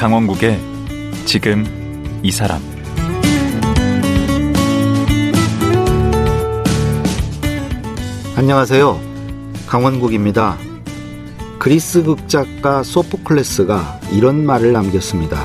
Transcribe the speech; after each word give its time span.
강원국의 0.00 0.58
지금 1.26 1.62
이 2.22 2.30
사람 2.30 2.58
안녕하세요. 8.34 8.98
강원국입니다. 9.66 10.56
그리스 11.58 12.02
극작가 12.02 12.82
소포클레스가 12.82 14.00
이런 14.14 14.46
말을 14.46 14.72
남겼습니다. 14.72 15.44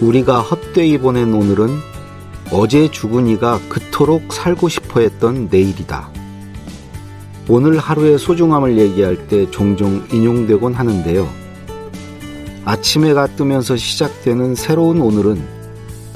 우리가 0.00 0.40
헛되이 0.40 0.96
보낸 0.96 1.34
오늘은 1.34 1.68
어제 2.50 2.90
죽은 2.90 3.26
이가 3.26 3.60
그토록 3.68 4.32
살고 4.32 4.70
싶어 4.70 5.00
했던 5.00 5.48
내일이다. 5.50 6.08
오늘 7.50 7.76
하루의 7.76 8.18
소중함을 8.18 8.78
얘기할 8.78 9.28
때 9.28 9.50
종종 9.50 10.02
인용되곤 10.10 10.72
하는데요. 10.72 11.43
아침 12.66 13.04
해가 13.04 13.26
뜨면서 13.26 13.76
시작되는 13.76 14.54
새로운 14.54 15.02
오늘은 15.02 15.46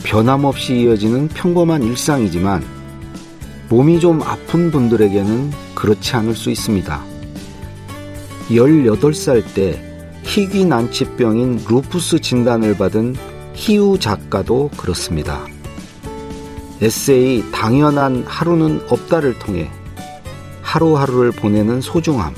변함없이 0.03 0.81
이어지는 0.81 1.29
평범한 1.29 1.83
일상이지만 1.83 2.65
몸이 3.69 4.01
좀 4.01 4.23
아픈 4.23 4.71
분들에게는 4.71 5.51
그렇지 5.75 6.17
않을 6.17 6.35
수 6.35 6.51
있습니다. 6.51 7.05
18살 8.49 9.55
때 9.55 9.85
희귀 10.23 10.65
난치병인 10.65 11.65
루푸스 11.69 12.21
진단을 12.21 12.79
받은 12.79 13.15
희우 13.53 13.99
작가도 13.99 14.71
그렇습니다. 14.79 15.45
에세이 16.81 17.45
당연한 17.53 18.25
하루는 18.27 18.81
없다를 18.89 19.39
통해 19.39 19.71
하루하루를 20.63 21.33
보내는 21.33 21.83
소중함, 21.83 22.35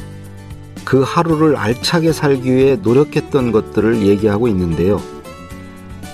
그 0.84 1.03
하루를 1.03 1.56
알차게 1.56 2.12
살기 2.12 2.55
위해 2.55 2.77
노력했던 2.77 3.53
것들을 3.53 4.06
얘기하고 4.06 4.48
있는데요. 4.48 5.00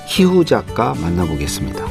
희후 0.06 0.45
작가 0.45 0.95
만나보겠습니다. 0.95 1.86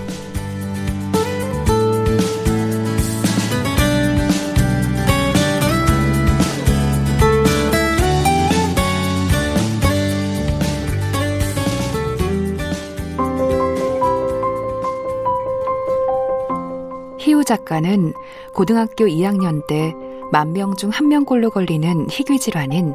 희우 17.26 17.44
작가는 17.44 18.14
고등학교 18.54 19.06
2학년 19.06 19.66
때 19.66 19.96
만 20.32 20.54
명 20.54 20.76
중 20.76 20.90
한 20.92 21.08
명꼴로 21.08 21.52
걸리는 21.52 22.08
희귀 22.10 22.40
질환인 22.40 22.94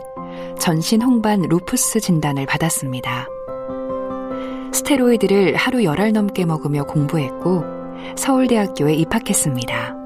전신 0.58 1.02
홍반 1.02 1.42
루푸스 1.42 2.00
진단을 2.00 2.46
받았습니다. 2.46 3.26
스테로이드를 4.72 5.56
하루 5.56 5.84
열알 5.84 6.12
넘게 6.12 6.44
먹으며 6.44 6.84
공부했고 6.84 7.64
서울대학교에 8.16 8.94
입학했습니다. 8.94 9.96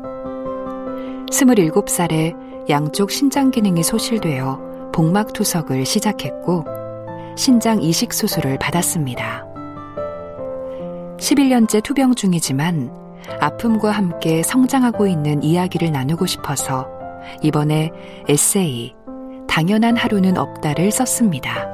27살에 1.30 2.68
양쪽 2.70 3.10
신장 3.10 3.50
기능이 3.50 3.82
소실되어 3.82 4.90
복막 4.92 5.32
투석을 5.32 5.84
시작했고 5.84 6.64
신장 7.36 7.82
이식 7.82 8.12
수술을 8.12 8.58
받았습니다. 8.58 9.44
11년째 11.18 11.82
투병 11.82 12.14
중이지만 12.14 12.90
아픔과 13.40 13.90
함께 13.90 14.42
성장하고 14.42 15.06
있는 15.06 15.42
이야기를 15.42 15.90
나누고 15.90 16.26
싶어서 16.26 16.88
이번에 17.42 17.90
에세이 18.28 18.94
당연한 19.48 19.96
하루는 19.96 20.36
없다를 20.36 20.90
썼습니다. 20.90 21.68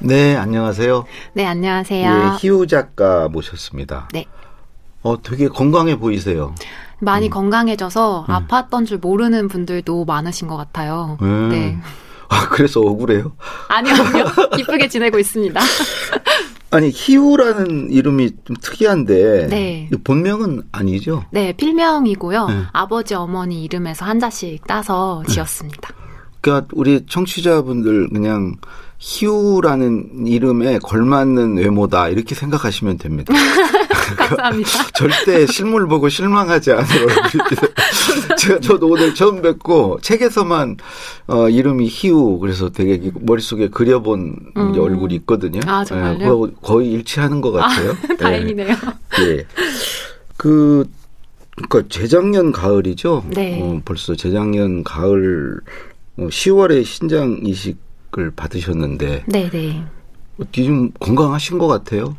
네, 0.00 0.36
안녕하세요. 0.36 1.04
네, 1.34 1.44
안녕하세요. 1.44 2.10
예, 2.10 2.36
희우 2.40 2.66
작가 2.66 3.28
모셨습니다. 3.28 4.08
네. 4.12 4.24
어, 5.02 5.20
되게 5.22 5.48
건강해 5.48 5.98
보이세요. 5.98 6.54
많이 7.00 7.28
음. 7.28 7.30
건강해져서 7.30 8.26
음. 8.28 8.32
아팠던 8.32 8.86
줄 8.86 8.98
모르는 8.98 9.48
분들도 9.48 10.04
많으신 10.04 10.48
것 10.48 10.56
같아요. 10.56 11.18
음. 11.22 11.48
네. 11.50 11.78
아, 12.28 12.48
그래서 12.50 12.80
억울해요? 12.80 13.32
아니요, 13.68 13.94
아니요. 13.94 14.24
기쁘게 14.56 14.88
지내고 14.88 15.18
있습니다. 15.18 15.60
아니, 16.70 16.90
희우라는 16.94 17.90
이름이 17.90 18.30
좀 18.44 18.56
특이한데. 18.60 19.46
네. 19.48 19.88
이 19.92 19.96
본명은 19.96 20.64
아니죠? 20.70 21.24
네, 21.30 21.52
필명이고요. 21.52 22.46
네. 22.46 22.54
아버지, 22.72 23.14
어머니 23.14 23.64
이름에서 23.64 24.04
한자씩 24.04 24.66
따서 24.66 25.22
지었습니다. 25.28 25.90
그러니까 26.40 26.68
우리 26.74 27.04
청취자분들 27.06 28.10
그냥 28.10 28.56
희우라는 28.98 30.26
이름에 30.26 30.78
걸맞는 30.80 31.56
외모다 31.56 32.08
이렇게 32.08 32.34
생각하시면 32.34 32.98
됩니다. 32.98 33.32
감사합니다. 34.16 34.70
절대 34.94 35.46
실물 35.46 35.86
보고 35.86 36.08
실망하지 36.08 36.72
않을 36.72 36.84
얼굴이 36.84 38.36
제가 38.38 38.60
저도 38.60 38.88
오늘 38.88 39.14
처음 39.14 39.40
뵙고 39.40 39.98
책에서만 40.02 40.78
어, 41.28 41.48
이름이 41.48 41.86
희우 41.86 42.38
그래서 42.40 42.70
되게 42.70 43.10
머릿속에 43.14 43.68
그려본 43.68 44.36
음. 44.56 44.78
얼굴이 44.78 45.14
있거든요. 45.16 45.60
아, 45.66 45.84
정말요? 45.84 46.18
예, 46.20 46.24
그거 46.24 46.50
거의 46.60 46.90
일치하는 46.90 47.40
것 47.40 47.52
같아요. 47.52 47.94
예. 48.10 48.16
다행이네요. 48.16 48.76
예. 49.20 49.46
그, 50.36 50.88
그니까 51.56 51.82
재작년 51.88 52.52
가을이죠? 52.52 53.24
네. 53.30 53.60
어, 53.62 53.80
벌써 53.84 54.16
재작년 54.16 54.82
가을 54.82 55.60
어, 56.16 56.26
10월에 56.28 56.84
신장 56.84 57.40
이식 57.44 57.87
을 58.16 58.30
받으셨는데, 58.30 59.24
네네. 59.26 59.84
요즘 60.40 60.90
건강하신 60.92 61.58
것 61.58 61.66
같아요? 61.66 62.16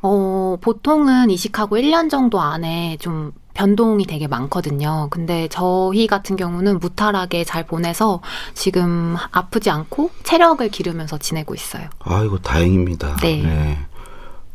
어, 0.00 0.56
보통은 0.60 1.28
이식하고 1.28 1.76
1년 1.76 2.08
정도 2.08 2.40
안에 2.40 2.96
좀 2.98 3.32
변동이 3.52 4.06
되게 4.06 4.26
많거든요. 4.26 5.08
근데 5.10 5.48
저희 5.48 6.06
같은 6.06 6.36
경우는 6.36 6.78
무탈하게 6.78 7.44
잘 7.44 7.66
보내서 7.66 8.22
지금 8.54 9.16
아프지 9.32 9.68
않고 9.68 10.10
체력을 10.22 10.66
기르면서 10.70 11.18
지내고 11.18 11.54
있어요. 11.54 11.88
아이고, 11.98 12.38
다행입니다. 12.38 13.16
네. 13.16 13.78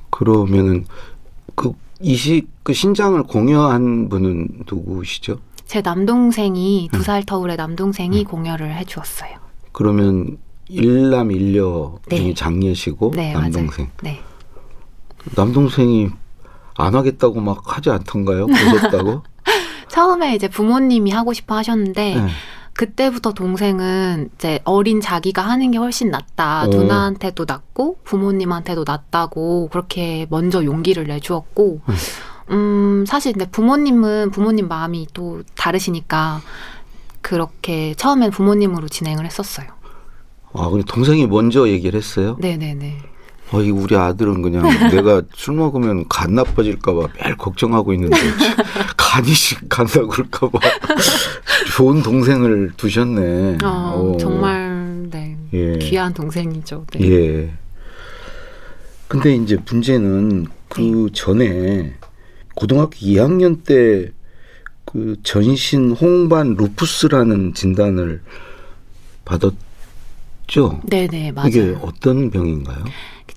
그러면은, 0.10 0.86
그 1.54 1.74
이식, 2.00 2.48
그 2.64 2.74
신장을 2.74 3.22
공여한 3.24 4.10
분은 4.10 4.64
누구시죠? 4.72 5.38
제 5.66 5.82
남동생이 5.82 6.90
음. 6.92 6.98
두살 6.98 7.24
터울의 7.24 7.58
남동생이 7.58 8.24
공여를 8.24 8.76
해주었어요. 8.76 9.38
그러면 9.72 10.38
일남 10.70 11.32
일녀 11.32 12.00
네. 12.08 12.18
중에 12.18 12.34
장녀시고, 12.34 13.14
네, 13.16 13.34
남동생. 13.34 13.90
네. 14.02 14.22
남동생이 15.36 16.10
안 16.76 16.96
하겠다고 16.96 17.40
막 17.40 17.62
하지 17.66 17.90
않던가요? 17.90 18.48
보셨다고? 18.48 19.24
처음에 19.90 20.36
이제 20.36 20.48
부모님이 20.48 21.12
하고 21.12 21.34
싶어 21.34 21.56
하셨는데 21.56 22.16
네. 22.16 22.28
그때부터 22.74 23.34
동생은 23.34 24.32
이제 24.34 24.60
어린 24.64 25.00
자기가 25.00 25.44
하는 25.44 25.70
게 25.72 25.78
훨씬 25.78 26.10
낫다. 26.10 26.64
어. 26.64 26.68
누나한테도 26.68 27.46
낫고 27.48 28.00
부모님한테도 28.04 28.84
낫다고 28.86 29.70
그렇게 29.72 30.26
먼저 30.30 30.64
용기를 30.64 31.06
내주었고 31.06 31.82
음. 31.88 31.96
음, 32.50 33.06
사실 33.08 33.34
근데 33.34 33.50
부모님은 33.50 34.32
부모님 34.32 34.68
마음이 34.68 35.08
또 35.14 35.44
다르시니까 35.56 36.42
그렇게 37.22 37.94
처음엔 37.96 38.32
부모님으로 38.32 38.90
진행을 38.90 39.26
했었어요. 39.26 39.68
아, 40.54 40.70
근데 40.70 40.84
동생이 40.88 41.28
먼저 41.28 41.68
얘기를 41.68 41.98
했어요? 41.98 42.38
네네네. 42.40 42.98
어이, 43.52 43.70
우리 43.70 43.96
아들은 43.96 44.42
그냥 44.42 44.64
내가 44.90 45.22
술 45.36 45.56
먹으면 45.56 46.08
간 46.08 46.34
나빠질까봐 46.36 47.08
매일 47.22 47.38
걱정하고 47.38 47.94
있는데, 47.94 48.18
간이 48.98 49.34
식 49.34 49.68
간다 49.70 50.06
그럴까봐. 50.06 50.60
좋은 51.76 52.02
동생을 52.02 52.74
두셨네. 52.78 53.58
어, 53.64 53.68
어, 53.68 54.18
정말 54.20 55.08
네 55.10 55.38
예. 55.54 55.78
귀한 55.80 56.14
동생이죠. 56.14 56.86
네. 56.94 57.10
예. 57.12 57.54
근데 59.08 59.36
이제 59.36 59.58
문제는 59.70 60.48
그 60.70 60.82
네. 60.82 61.14
전에 61.14 61.94
고등학교 62.56 62.92
2학년 62.98 63.64
때 63.64 64.12
그 64.86 65.16
전신 65.24 65.92
홍반 65.92 66.56
루푸스라는 66.56 67.54
진단을 67.56 68.22
받았 69.26 69.52
죠? 70.48 70.80
네네 70.84 71.32
맞아요. 71.32 71.48
이게 71.48 71.78
어떤 71.82 72.30
병인가요? 72.30 72.84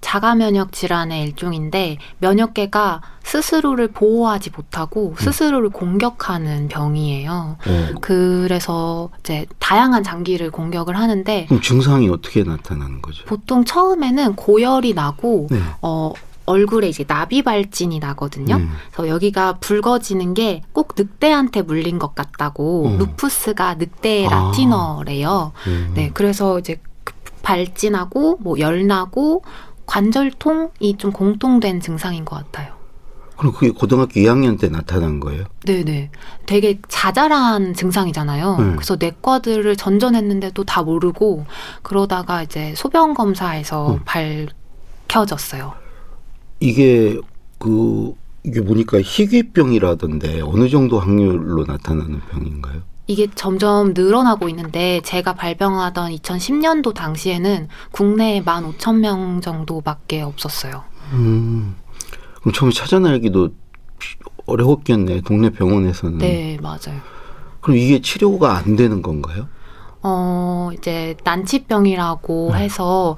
자가 0.01 0.35
면역 0.35 0.73
질환의 0.73 1.23
일종인데 1.25 1.99
면역계가 2.19 3.01
스스로를 3.25 3.89
보호하지 3.89 4.51
못하고 4.55 5.11
음. 5.11 5.15
스스로를 5.17 5.71
공격하는 5.71 6.69
병이에요. 6.69 7.57
어, 7.67 7.89
그래서 8.01 9.11
이제 9.21 9.47
다양한 9.59 10.03
장기를 10.05 10.51
공격을 10.51 10.97
하는데 10.97 11.47
그럼 11.49 11.61
증상이 11.61 12.09
어떻게 12.09 12.45
나타나는 12.45 13.03
거죠? 13.03 13.25
보통 13.25 13.65
처음에는 13.65 14.35
고열이 14.37 14.95
나고 14.95 15.49
네. 15.51 15.61
어 15.83 16.13
얼굴에 16.45 16.89
이제 16.89 17.03
나비 17.03 17.43
발진이 17.43 17.99
나거든요. 17.99 18.57
음. 18.57 18.71
그래서 18.93 19.09
여기가 19.09 19.57
붉어지는 19.59 20.35
게 20.35 20.63
꼭 20.73 20.95
늑대한테 20.97 21.63
물린 21.63 21.99
것 21.99 22.15
같다고 22.15 22.87
어. 22.89 22.97
루푸스가 22.99 23.75
늑대 23.75 24.27
아. 24.27 24.31
라틴어래요. 24.31 25.53
음. 25.67 25.93
네, 25.95 26.11
그래서 26.15 26.59
이제 26.61 26.75
그 26.77 26.81
발진하고 27.47 28.39
뭐 28.41 28.59
열나고 28.59 29.45
관절통이 29.87 30.97
좀 30.99 31.13
공통된 31.13 31.81
증상인 31.81 32.25
것 32.25 32.37
같아요. 32.37 32.75
그럼 33.37 33.53
그게 33.53 33.71
고등학교 33.71 34.15
2학년 34.15 34.59
때 34.59 34.69
나타난 34.69 35.21
거예요? 35.21 35.45
네네. 35.65 36.11
되게 36.47 36.81
자잘한 36.89 37.75
증상이잖아요. 37.75 38.57
네. 38.57 38.73
그래서 38.73 38.97
내과들을 38.99 39.77
전전했는데도 39.77 40.65
다 40.65 40.83
모르고 40.83 41.47
그러다가 41.83 42.43
이제 42.43 42.75
소변 42.77 43.15
검사에서 43.15 43.95
음. 43.95 44.01
밝혀졌어요. 45.07 45.75
이게 46.59 47.21
그 47.59 48.13
이게 48.43 48.61
보니까 48.61 49.01
희귀병이라던데 49.01 50.41
어느 50.41 50.69
정도 50.69 50.99
확률로 50.99 51.65
나타나는 51.65 52.21
병인가요? 52.31 52.83
이게 53.07 53.29
점점 53.35 53.93
늘어나고 53.95 54.49
있는데 54.49 55.01
제가 55.03 55.35
발병하던 55.35 56.13
2010년도 56.13 56.93
당시에는 56.93 57.69
국내에 57.93 58.43
15,000명 58.43 59.43
정도밖에 59.43 60.23
없었어요. 60.23 60.83
음. 61.13 61.77
그럼 62.41 62.53
처음에 62.53 62.73
찾아내기도 62.73 63.51
어려웠겠네. 64.47 65.21
동네 65.23 65.51
병원에서는. 65.51 66.19
네, 66.19 66.59
맞아요. 66.61 67.01
그럼 67.61 67.77
이게 67.77 68.01
치료가 68.01 68.57
안 68.57 68.77
되는 68.77 69.03
건가요? 69.03 69.49
어, 70.03 70.71
이제 70.73 71.17
난치병이라고 71.25 72.51
네. 72.53 72.59
해서 72.61 73.17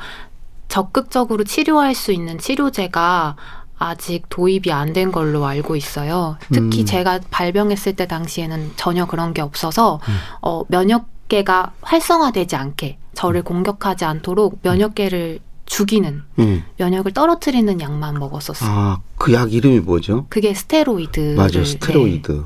적극적으로 0.69 1.45
치료할 1.45 1.95
수 1.95 2.13
있는 2.13 2.39
치료제가 2.39 3.37
아직 3.79 4.23
도입이 4.29 4.73
안 4.73 4.93
된 4.93 5.13
걸로 5.13 5.45
알고 5.47 5.77
있어요. 5.77 6.37
특히 6.53 6.81
음. 6.81 6.85
제가 6.87 7.21
발병했을 7.31 7.95
때 7.95 8.07
당시에는 8.07 8.73
전혀 8.77 9.07
그런 9.07 9.33
게 9.35 9.41
없어서 9.43 10.01
음. 10.09 10.15
어, 10.43 10.63
면역계가 10.69 11.73
활성화되지 11.83 12.57
않게 12.57 12.99
저를 13.15 13.43
공격하지 13.43 14.05
않도록 14.05 14.61
면역계를 14.63 15.41
죽이는 15.67 16.23
예. 16.39 16.65
면역을 16.79 17.13
떨어뜨리는 17.13 17.81
약만 17.81 18.15
먹었었어요. 18.19 18.71
아, 18.71 19.01
그 19.17 19.33
약 19.35 19.53
이름이 19.53 19.81
뭐죠? 19.81 20.25
그게 20.31 20.55
스테로이드. 20.55 21.35
맞아요. 21.37 21.65
스테로이드. 21.65 22.45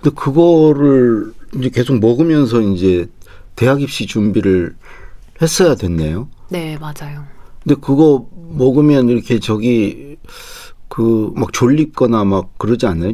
근데 0.00 0.14
그거를 0.16 1.34
이제 1.56 1.68
계속 1.68 1.98
먹으면서 2.00 2.62
이제 2.62 3.06
대학 3.54 3.82
입시 3.82 4.06
준비를 4.06 4.74
했어야 5.42 5.74
됐네요. 5.74 6.28
네, 6.48 6.78
맞아요. 6.78 7.24
근데 7.62 7.80
그거 7.80 8.26
먹으면 8.32 9.08
이렇게 9.08 9.38
저기 9.38 10.16
그 10.88 11.32
막 11.34 11.52
졸립거나 11.52 12.24
막 12.24 12.58
그러지 12.58 12.86
않아요? 12.86 13.12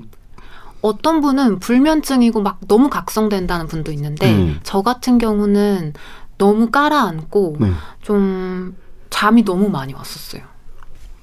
어떤 0.83 1.21
분은 1.21 1.59
불면증이고 1.59 2.41
막 2.43 2.59
너무 2.69 2.89
각성된다는 2.89 3.67
분도 3.67 3.93
있는데 3.93 4.33
음. 4.33 4.61
저 4.63 4.83
같은 4.83 5.19
경우는 5.19 5.93
너무 6.39 6.71
깔아앉고 6.71 7.57
네. 7.61 7.73
좀 8.03 8.77
잠이 9.11 9.45
너무 9.45 9.69
많이 9.69 9.95
왔었어요. 9.95 10.43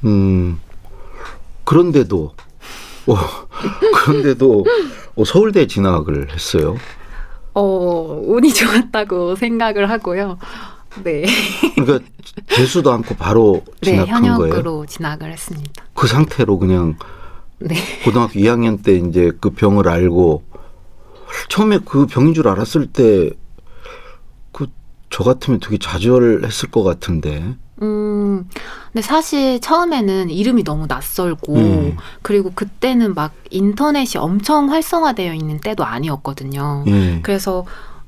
음. 0.06 0.60
그런데도 1.64 2.34
어, 3.08 3.16
그런데도 3.96 4.66
어, 5.16 5.24
서울대 5.26 5.66
진학을 5.68 6.32
했어요. 6.34 6.76
어, 7.54 8.22
운이 8.26 8.54
좋았다고 8.54 9.36
생각을 9.36 9.90
하고요. 9.90 10.38
네. 11.04 11.26
그러니까 11.76 12.06
재수도 12.50 12.92
않고 12.92 13.16
바로 13.16 13.64
네, 13.82 13.92
진학한 13.92 14.22
거예요. 14.38 14.54
현역으로 14.54 14.86
진학을 14.86 15.32
했습니다. 15.32 15.86
그 15.94 16.08
상태로 16.08 16.60
그냥 16.60 16.98
네. 17.60 17.76
고등학교 18.04 18.34
2학년 18.40 18.84
때 18.84 18.96
이제 18.96 19.32
그 19.40 19.52
병을 19.52 19.88
알고 19.88 20.44
처음에 21.50 21.80
그 21.86 22.06
병인 22.06 22.34
줄 22.34 22.48
알았을 22.48 22.88
때 22.88 23.30
그 24.52 24.68
저 25.14 25.24
같으면 25.24 25.60
되게 25.60 25.78
좌절했을 25.78 26.72
것 26.72 26.82
같은데. 26.82 27.54
음, 27.84 28.50
근데 28.92 29.04
사실 29.04 29.62
처음에는 29.62 30.32
이름이 30.32 30.64
너무 30.64 30.88
낯설고, 30.88 31.56
음. 31.56 31.98
그리고 32.24 32.52
그때는 32.56 33.14
막 33.14 33.32
인터넷이 33.52 34.20
엄청 34.20 34.72
활성화되어 34.72 35.36
있는 35.36 35.60
때도 35.60 35.86
아니었거든요. 35.86 36.86
예. 36.88 37.20
그래서 37.22 37.64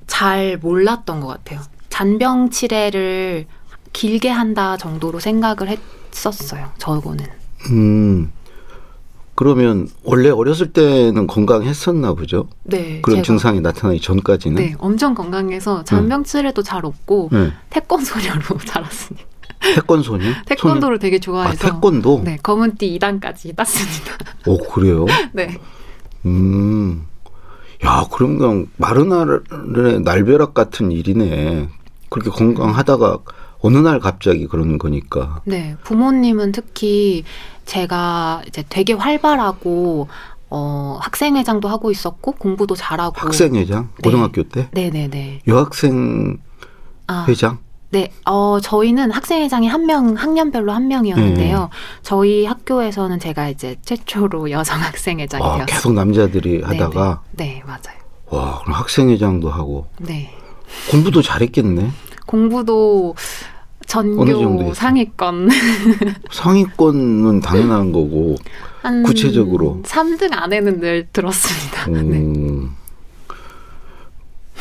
잘 0.07 0.57
몰랐던 0.57 1.19
것 1.19 1.27
같아요. 1.27 1.61
잔병 1.95 2.49
치레를 2.49 3.45
길게 3.93 4.27
한다 4.27 4.75
정도로 4.75 5.21
생각을 5.21 5.77
했었어요. 6.11 6.69
저거는. 6.77 7.23
음. 7.69 8.33
그러면 9.33 9.87
원래 10.03 10.29
어렸을 10.29 10.73
때는 10.73 11.25
건강했었나 11.25 12.13
보죠. 12.13 12.49
네. 12.63 12.99
그런 13.01 13.23
증상이 13.23 13.61
나타나기 13.61 14.01
전까지는. 14.01 14.55
네, 14.61 14.75
엄청 14.77 15.15
건강해서 15.15 15.85
잔병 15.85 16.25
치레도 16.25 16.63
잘 16.63 16.85
없고 16.85 17.29
네. 17.31 17.53
태권 17.69 18.03
소녀로 18.03 18.41
자랐습니다. 18.67 19.25
태권 19.61 20.03
소녀? 20.03 20.33
태권도를 20.47 20.99
되게 20.99 21.15
소녀? 21.23 21.37
좋아해서 21.43 21.67
아, 21.67 21.71
태권도? 21.71 22.23
네, 22.25 22.37
검은 22.43 22.75
띠 22.75 22.99
2단까지 22.99 23.55
땄습니다. 23.55 24.17
오, 24.47 24.57
그래요? 24.57 25.05
네. 25.31 25.57
음. 26.25 27.05
야, 27.85 28.05
그럼 28.11 28.37
그냥 28.37 28.67
마른 28.75 29.13
하늘의 29.13 30.01
날벼락 30.01 30.53
같은 30.53 30.91
일이네. 30.91 31.69
그렇게 32.09 32.29
건강하다가 32.29 33.19
어느 33.61 33.77
날 33.77 33.99
갑자기 33.99 34.47
그러는 34.47 34.77
거니까. 34.77 35.41
네, 35.45 35.75
부모님은 35.83 36.51
특히 36.51 37.23
제가 37.65 38.43
이제 38.47 38.63
되게 38.69 38.93
활발하고 38.93 40.07
어, 40.49 40.97
학생회장도 41.01 41.67
하고 41.67 41.91
있었고 41.91 42.33
공부도 42.33 42.75
잘하고 42.75 43.15
학생회장? 43.17 43.89
네. 43.97 44.01
고등학교 44.03 44.43
때? 44.43 44.69
네, 44.71 44.89
네, 44.89 45.09
네. 45.09 45.41
여학생 45.47 46.37
아, 47.07 47.25
회장? 47.27 47.57
네, 47.89 48.11
어, 48.25 48.59
저희는 48.61 49.11
학생회장이 49.11 49.67
한 49.67 49.85
명, 49.85 50.15
학년별로 50.15 50.71
한 50.71 50.87
명이었는데요. 50.87 51.59
네. 51.59 51.69
저희 52.03 52.45
학교에서는 52.45 53.19
제가 53.19 53.49
이제 53.49 53.77
최초로 53.83 54.51
여성 54.51 54.81
학생회장이 54.81 55.43
아, 55.43 55.47
되었어요. 55.57 55.65
계속 55.65 55.93
남자들이 55.93 56.61
하다가 56.61 57.21
네, 57.31 57.45
네, 57.45 57.63
맞아요. 57.65 57.97
와, 58.27 58.59
그럼 58.61 58.75
학생회장도 58.75 59.49
하고 59.49 59.87
네. 59.97 60.35
공부도 60.91 61.21
잘했겠네. 61.21 61.91
공부도 62.25 63.15
전교? 63.87 64.73
상위권 64.73 65.49
상위권은 66.31 67.39
당연한 67.41 67.91
거고. 67.91 68.35
한 68.81 69.03
구체적으로? 69.03 69.81
3등 69.83 70.29
안에는 70.31 70.79
늘 70.79 71.07
들었습니다. 71.11 71.87
네. 71.89 71.99
음. 71.99 72.71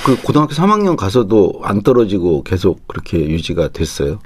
그 0.04 0.20
고등학교 0.23 0.52
3학년 0.54 0.96
가서도 0.96 1.61
안 1.62 1.82
떨어지고 1.82 2.42
계속 2.42 2.87
그렇게 2.88 3.18
유지가 3.28 3.68
됐어요. 3.68 4.18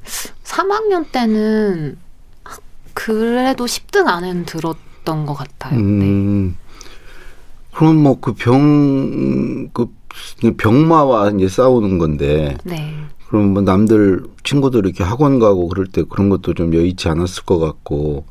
3학년 0.44 1.10
때는 1.12 1.98
그래도 2.94 3.64
10등 3.66 4.06
안에는 4.08 4.44
들었던 4.44 5.26
것 5.26 5.34
같아요. 5.34 5.74
네. 5.74 5.80
음. 6.04 6.56
그럼 7.74 7.96
뭐 7.98 8.18
그 8.20 8.32
병, 8.34 9.68
그 9.72 9.86
병마와 10.56 11.30
이제 11.30 11.48
싸우는 11.48 11.98
건데, 11.98 12.56
네. 12.64 12.94
그럼 13.28 13.52
뭐 13.52 13.62
남들, 13.62 14.24
친구들 14.44 14.86
이렇게 14.86 15.04
학원 15.04 15.38
가고 15.38 15.68
그럴 15.68 15.86
때 15.86 16.02
그런 16.08 16.28
것도 16.28 16.54
좀 16.54 16.74
여의치 16.74 17.08
않았을 17.08 17.44
것 17.44 17.58
같고, 17.58 18.24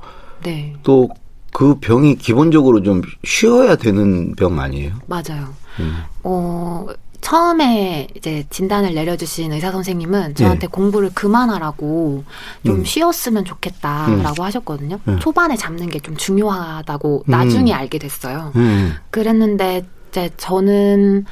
네. 0.43 0.73
또 0.83 1.07
그 1.53 1.79
병이 1.79 2.17
기본적으로 2.17 2.83
좀 2.83 3.01
쉬어야 3.23 3.77
되는 3.77 4.35
병 4.35 4.59
아니에요? 4.59 4.93
맞아요. 5.07 5.55
음. 5.79 6.03
어, 6.23 6.85
처음에 7.19 8.07
이제 8.15 8.45
진단을 8.51 8.93
내려주신 8.93 9.51
의사 9.53 9.71
선생님은 9.71 10.35
저한테 10.35 10.67
공부를 10.67 11.09
그만하라고 11.15 12.23
좀 12.63 12.75
네. 12.75 12.81
음. 12.81 12.85
쉬었으면 12.85 13.43
좋겠다라고 13.43 14.43
하셨거든요. 14.43 14.99
네. 15.03 15.15
초반에 15.17 15.55
잡는 15.55 15.89
게 15.89 15.97
좀 15.99 16.15
중요하다고 16.15 17.23
음. 17.27 17.31
나중에 17.31 17.73
알게 17.73 17.97
됐어요. 17.97 18.51
음. 18.55 18.93
그랬는데 19.09 19.83
이제 20.11 20.29
저는 20.37 21.25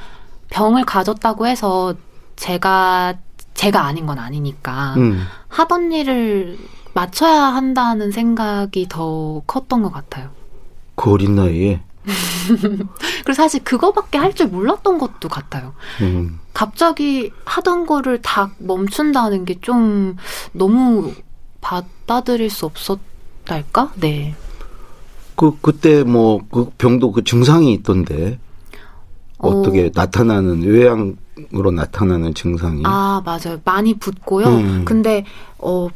병을 0.56 0.86
가졌다고 0.86 1.48
해서 1.48 1.96
제가 2.38 3.16
제가 3.56 3.86
아닌 3.86 4.06
건 4.06 4.20
아니니까 4.20 4.94
음. 4.96 5.26
하던 5.50 5.92
일을 5.92 6.58
맞춰야 6.94 7.42
한다는 7.44 8.12
생각이 8.12 8.88
더 8.88 9.42
컸던 9.48 9.84
것 9.84 9.92
같아요. 9.92 10.30
그 10.96 11.12
어린 11.12 11.36
나이에. 11.36 11.82
그리고 13.26 13.34
사실 13.34 13.64
그거밖에 13.66 14.18
할 14.18 14.34
줄 14.34 14.48
몰랐던 14.48 14.98
것도 14.98 15.28
같아요. 15.28 15.74
음. 16.02 16.40
갑자기 16.54 17.32
하던 17.44 17.86
거를 17.86 18.22
다 18.22 18.52
멈춘다는 18.60 19.44
게 19.44 19.56
좀 19.62 20.16
너무 20.54 21.12
받아들일 21.60 22.50
수 22.50 22.66
없었달까? 22.66 23.92
네. 23.96 24.36
그, 25.36 25.58
그때 25.62 26.04
뭐, 26.04 26.40
그 26.50 26.72
병도 26.78 27.12
그 27.12 27.24
증상이 27.26 27.74
있던데, 27.74 28.40
어떻게 29.38 29.92
나타나는, 29.94 30.64
외양으로 30.64 31.72
나타나는 31.72 32.34
증상이. 32.34 32.84
아, 32.86 33.22
맞아요. 33.26 33.60
많이 33.64 33.94
붓고요. 33.98 34.48
음. 34.48 34.86
근데, 34.86 35.26
어, 35.58 35.88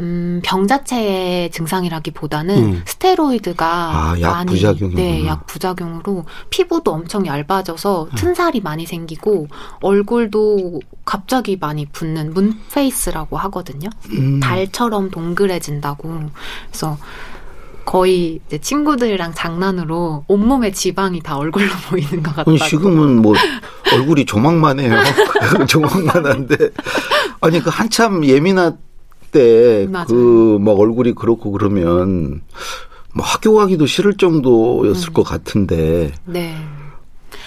음, 0.00 0.40
병 0.42 0.66
자체의 0.66 1.50
증상이라기보다는 1.50 2.56
음. 2.56 2.82
스테로이드가 2.86 3.66
아, 3.66 4.20
약 4.20 4.30
많이 4.30 4.52
부작용이구나. 4.52 4.94
네, 4.94 5.26
약 5.26 5.46
부작용으로 5.46 6.24
피부도 6.50 6.92
엄청 6.92 7.26
얇아져서 7.26 8.04
음. 8.04 8.16
튼살이 8.16 8.60
많이 8.60 8.86
생기고 8.86 9.48
얼굴도 9.80 10.80
갑자기 11.04 11.58
많이 11.60 11.86
붓는 11.86 12.32
문페이스라고 12.32 13.36
하거든요. 13.36 13.90
음. 14.12 14.40
달처럼 14.40 15.10
동그래진다고. 15.10 16.22
그래서 16.68 16.96
거의 17.84 18.40
이제 18.46 18.58
친구들이랑 18.58 19.34
장난으로 19.34 20.24
온몸에 20.28 20.70
지방이 20.72 21.20
다 21.20 21.36
얼굴로 21.36 21.68
보이는 21.90 22.22
것 22.22 22.30
같다고. 22.36 22.50
아니 22.50 22.58
지금은 22.58 23.20
뭐 23.22 23.34
얼굴이 23.92 24.24
조망만 24.24 24.80
해요. 24.80 24.96
조망만 25.68 26.24
한데 26.26 26.56
아니 27.40 27.60
그 27.60 27.70
한참 27.70 28.24
예민할 28.24 28.76
때. 29.32 29.86
그 30.08 30.58
막 30.60 30.78
얼굴이 30.78 31.12
그렇고 31.14 31.50
그러면 31.52 32.42
뭐 33.14 33.24
학교 33.26 33.54
가기도 33.54 33.86
싫을 33.86 34.16
정도였을 34.16 35.10
음. 35.10 35.12
것 35.12 35.22
같은데 35.22 36.12
네. 36.24 36.56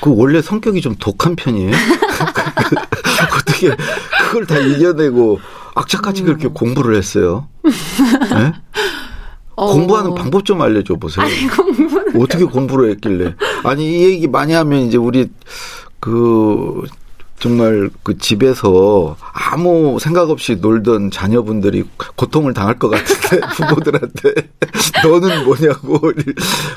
그 0.01 0.13
원래 0.15 0.42
성격이 0.42 0.82
좀 0.82 0.96
독한 1.00 1.36
편이에요. 1.36 1.72
어떻게 3.36 3.70
그걸 4.27 4.46
다 4.46 4.58
이겨내고 4.58 5.39
악착같이 5.75 6.24
음. 6.24 6.25
그렇게 6.25 6.48
공부를 6.48 6.96
했어요. 6.98 7.48
네? 7.63 8.54
어, 9.56 9.72
공부하는 9.74 10.16
방법 10.16 10.46
좀 10.46 10.62
알려줘 10.62 10.96
보세요. 10.96 11.26
아니, 11.26 11.48
공부는. 11.48 12.16
어떻게 12.22 12.44
공부를 12.44 12.92
했길래. 12.92 13.36
아니, 13.64 14.00
이 14.00 14.04
얘기 14.04 14.28
많이 14.28 14.54
하면 14.54 14.82
이제 14.82 14.98
우리 14.98 15.30
그 16.00 16.84
정말 17.40 17.90
그 18.04 18.18
집에서 18.18 19.18
아무 19.34 20.00
생각 20.00 20.30
없이 20.30 20.56
놀던 20.56 21.12
자녀분들이 21.12 21.84
고통을 22.16 22.54
당할 22.54 22.80
것 22.80 22.90
같은데 22.90 23.46
부모들한테 23.56 24.34
너는 25.04 25.46
뭐냐고 25.46 26.00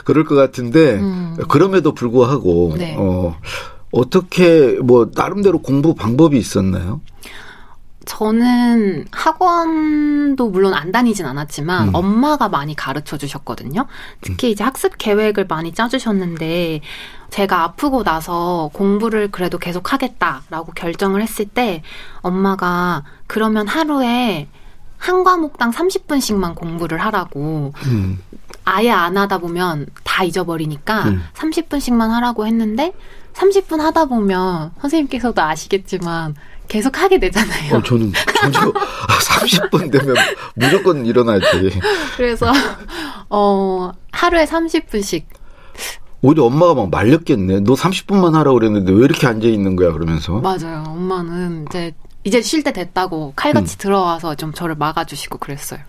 그럴 0.04 0.24
것 0.24 0.34
같은데 0.34 0.94
음. 0.96 1.36
그럼에도 1.48 1.94
불구하고 1.94 2.74
네. 2.76 2.96
어 2.98 3.36
어떻게 3.92 4.76
뭐 4.82 5.10
나름대로 5.14 5.60
공부 5.60 5.94
방법이 5.94 6.36
있었나요? 6.36 7.00
저는 8.08 9.04
학원도 9.12 10.48
물론 10.48 10.72
안 10.72 10.92
다니진 10.92 11.26
않았지만 11.26 11.88
음. 11.88 11.94
엄마가 11.94 12.48
많이 12.48 12.74
가르쳐 12.74 13.18
주셨거든요. 13.18 13.86
특히 14.22 14.50
이제 14.50 14.64
학습 14.64 14.96
계획을 14.96 15.46
많이 15.46 15.74
짜주셨는데 15.74 16.80
제가 17.28 17.64
아프고 17.64 18.04
나서 18.04 18.70
공부를 18.72 19.30
그래도 19.30 19.58
계속 19.58 19.92
하겠다라고 19.92 20.72
결정을 20.72 21.20
했을 21.20 21.44
때 21.44 21.82
엄마가 22.22 23.04
그러면 23.26 23.68
하루에 23.68 24.48
한 24.96 25.22
과목당 25.22 25.70
30분씩만 25.70 26.54
공부를 26.54 26.96
하라고 26.98 27.74
음. 27.84 28.18
아예 28.64 28.90
안 28.90 29.18
하다 29.18 29.36
보면 29.36 29.86
다 30.02 30.24
잊어버리니까 30.24 31.08
음. 31.08 31.22
30분씩만 31.34 32.08
하라고 32.08 32.46
했는데 32.46 32.94
30분 33.34 33.80
하다 33.80 34.06
보면 34.06 34.72
선생님께서도 34.80 35.42
아시겠지만 35.42 36.34
계속 36.68 36.98
하게 37.00 37.18
되잖아요. 37.18 37.76
어, 37.76 37.82
저는 37.82 38.12
전혀 38.52 38.72
30분 38.72 39.90
되면 39.90 40.14
무조건 40.54 41.04
일어나야지. 41.06 41.80
그래서 42.16 42.52
어 43.30 43.90
하루에 44.12 44.44
30분씩 44.44 45.24
오히려 46.20 46.44
엄마가 46.44 46.74
막 46.74 46.90
말렸겠네. 46.90 47.60
너 47.60 47.74
30분만 47.74 48.32
하라고 48.34 48.58
그랬는데 48.58 48.92
왜 48.92 49.04
이렇게 49.04 49.26
앉아 49.26 49.46
있는 49.48 49.76
거야 49.76 49.92
그러면서. 49.92 50.34
맞아요. 50.40 50.84
엄마는 50.86 51.66
이제 51.68 51.94
이제 52.24 52.42
쉴 52.42 52.62
때 52.62 52.72
됐다고 52.72 53.32
칼같이 53.36 53.76
음. 53.76 53.78
들어와서 53.78 54.34
좀 54.34 54.52
저를 54.52 54.74
막아주시고 54.74 55.38
그랬어요. 55.38 55.80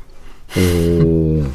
오. 0.57 1.45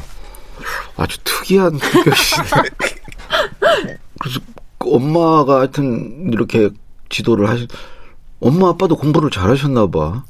아주 0.97 1.17
특이한 1.23 1.77
성격이시네. 1.77 2.45
그래서 4.19 4.39
엄마가 4.79 5.59
하여튼 5.59 6.29
이렇게 6.31 6.69
지도를 7.09 7.49
하시 7.49 7.67
엄마 8.39 8.69
아빠도 8.69 8.95
공부를 8.95 9.29
잘하셨나 9.31 9.87
봐. 9.87 10.23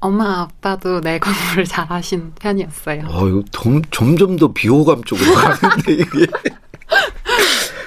엄마 0.00 0.40
아빠도 0.40 1.00
내 1.00 1.18
공부를 1.18 1.64
잘하신 1.64 2.32
편이었어요. 2.40 3.02
아, 3.04 3.20
이거 3.28 3.42
점, 3.50 3.82
점점 3.90 4.36
더 4.36 4.52
비호감 4.52 5.04
쪽으로 5.04 5.34
가는데 5.34 5.92
이게. 5.92 6.22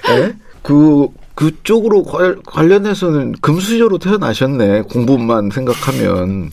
에? 0.09 0.33
그 0.61 1.07
그쪽으로 1.35 2.03
관- 2.03 2.41
관련해서는 2.43 3.33
금수저로 3.41 3.97
태어나셨네. 3.97 4.83
공부만 4.83 5.49
생각하면. 5.49 6.51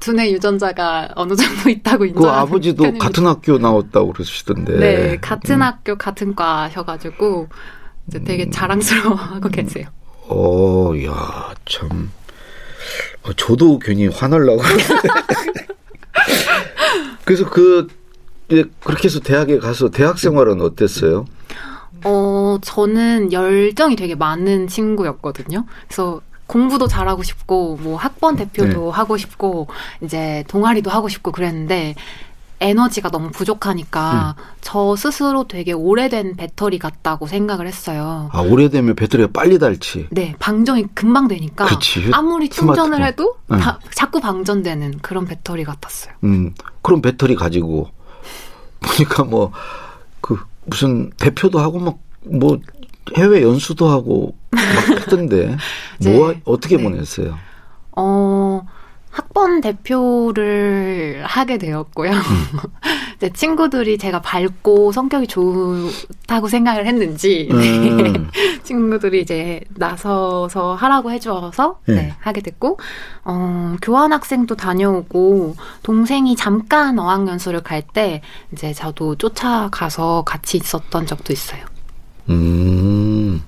두뇌 0.00 0.30
유전자가 0.32 1.08
어느 1.16 1.34
정도 1.34 1.70
있다고 1.70 2.00
그 2.00 2.06
인정하는 2.08 2.38
아버지도 2.40 2.82
편입니다. 2.82 3.04
같은 3.06 3.26
학교 3.26 3.56
나왔다고 3.56 4.12
그러시던데. 4.12 4.76
네, 4.78 5.16
같은 5.18 5.56
음. 5.56 5.62
학교 5.62 5.96
같은 5.96 6.34
과셔가지고 6.34 7.48
이제 8.08 8.22
되게 8.22 8.50
자랑스러워하고 8.50 9.48
계세요. 9.48 9.86
어, 10.28 10.92
야, 11.06 11.54
참. 11.64 12.10
어, 13.22 13.32
저도 13.34 13.78
괜히 13.78 14.08
화날라고. 14.08 14.62
그래서 17.24 17.48
그, 17.48 17.86
그렇게 18.82 19.04
해서 19.04 19.20
대학에 19.20 19.58
가서 19.58 19.90
대학 19.90 20.18
생활은 20.18 20.60
어땠어요? 20.60 21.26
어, 22.04 22.58
저는 22.62 23.32
열정이 23.32 23.96
되게 23.96 24.14
많은 24.14 24.66
친구였거든요. 24.66 25.64
그래서 25.86 26.20
공부도 26.46 26.88
잘하고 26.88 27.22
싶고, 27.22 27.78
뭐 27.80 27.96
학번 27.96 28.36
대표도 28.36 28.90
하고 28.90 29.16
싶고, 29.16 29.68
이제 30.02 30.44
동아리도 30.48 30.90
하고 30.90 31.08
싶고 31.08 31.32
그랬는데, 31.32 31.94
에너지가 32.62 33.10
너무 33.10 33.30
부족하니까 33.30 34.36
저 34.60 34.94
스스로 34.96 35.46
되게 35.48 35.72
오래된 35.72 36.36
배터리 36.36 36.78
같다고 36.78 37.26
생각을 37.26 37.66
했어요. 37.66 38.30
아, 38.32 38.40
오래되면 38.40 38.94
배터리가 38.94 39.30
빨리 39.32 39.58
닳지. 39.58 40.06
네, 40.10 40.34
방전이 40.38 40.94
금방 40.94 41.26
되니까 41.28 41.64
그치. 41.66 42.08
아무리 42.12 42.48
충전을 42.48 42.96
스마트폰. 42.98 43.02
해도 43.04 43.36
응. 43.52 43.58
다- 43.58 43.78
자꾸 43.94 44.20
방전되는 44.20 44.98
그런 45.02 45.24
배터리 45.26 45.64
같았어요. 45.64 46.14
음, 46.24 46.54
그럼 46.82 47.02
배터리 47.02 47.34
가지고, 47.34 47.90
보니까 48.80 49.24
뭐, 49.24 49.52
그, 50.20 50.38
무슨 50.64 51.10
대표도 51.18 51.58
하고 51.58 51.78
막, 51.80 51.98
뭐, 52.24 52.58
해외 53.16 53.42
연수도 53.42 53.88
하고 53.88 54.36
막 54.50 54.60
했던데, 55.00 55.56
뭐, 56.04 56.32
네. 56.32 56.40
어떻게 56.44 56.76
네. 56.76 56.84
보냈어요? 56.84 57.36
어, 57.96 58.62
학번 59.12 59.60
대표를 59.60 61.22
하게 61.26 61.58
되었고요. 61.58 62.12
이제 63.16 63.30
친구들이 63.30 63.98
제가 63.98 64.22
밝고 64.22 64.90
성격이 64.90 65.26
좋다고 65.26 66.48
생각을 66.48 66.86
했는지, 66.86 67.46
네. 67.52 67.90
음, 67.90 68.30
친구들이 68.62 69.20
이제 69.20 69.60
나서서 69.76 70.74
하라고 70.74 71.10
해줘서, 71.10 71.78
네. 71.86 71.94
네, 71.94 72.14
하게 72.20 72.40
됐고, 72.40 72.78
어, 73.24 73.76
교환 73.82 74.14
학생도 74.14 74.56
다녀오고, 74.56 75.56
동생이 75.82 76.34
잠깐 76.34 76.98
어학연수를 76.98 77.62
갈 77.62 77.82
때, 77.82 78.22
이제 78.52 78.72
저도 78.72 79.16
쫓아가서 79.16 80.22
같이 80.24 80.56
있었던 80.56 81.04
적도 81.04 81.34
있어요. 81.34 81.62
음. 82.30 83.42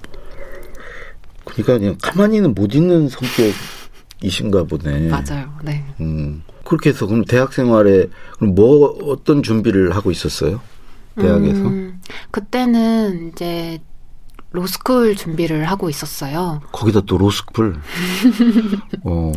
그러니까 1.45 1.79
그냥 1.79 1.97
가만히는 2.03 2.55
못 2.55 2.75
있는 2.75 3.09
성격 3.09 3.55
이신가 4.25 4.65
보네. 4.65 5.09
맞아요. 5.09 5.53
네. 5.63 5.85
음. 6.01 6.43
그렇게 6.65 6.91
해서 6.91 7.07
그럼 7.07 7.25
대학 7.25 7.53
생활에 7.53 8.09
그럼 8.39 8.55
뭐 8.55 8.99
어떤 9.05 9.43
준비를 9.43 9.95
하고 9.95 10.11
있었어요? 10.11 10.61
대학에서? 11.17 11.61
음, 11.61 12.01
그때는 12.31 13.31
이제 13.33 13.79
로스쿨 14.51 15.17
준비를 15.17 15.65
하고 15.65 15.91
있었어요. 15.91 16.63
거기다 16.73 17.03
또 17.03 17.19
로스쿨. 17.19 17.77
어. 19.05 19.33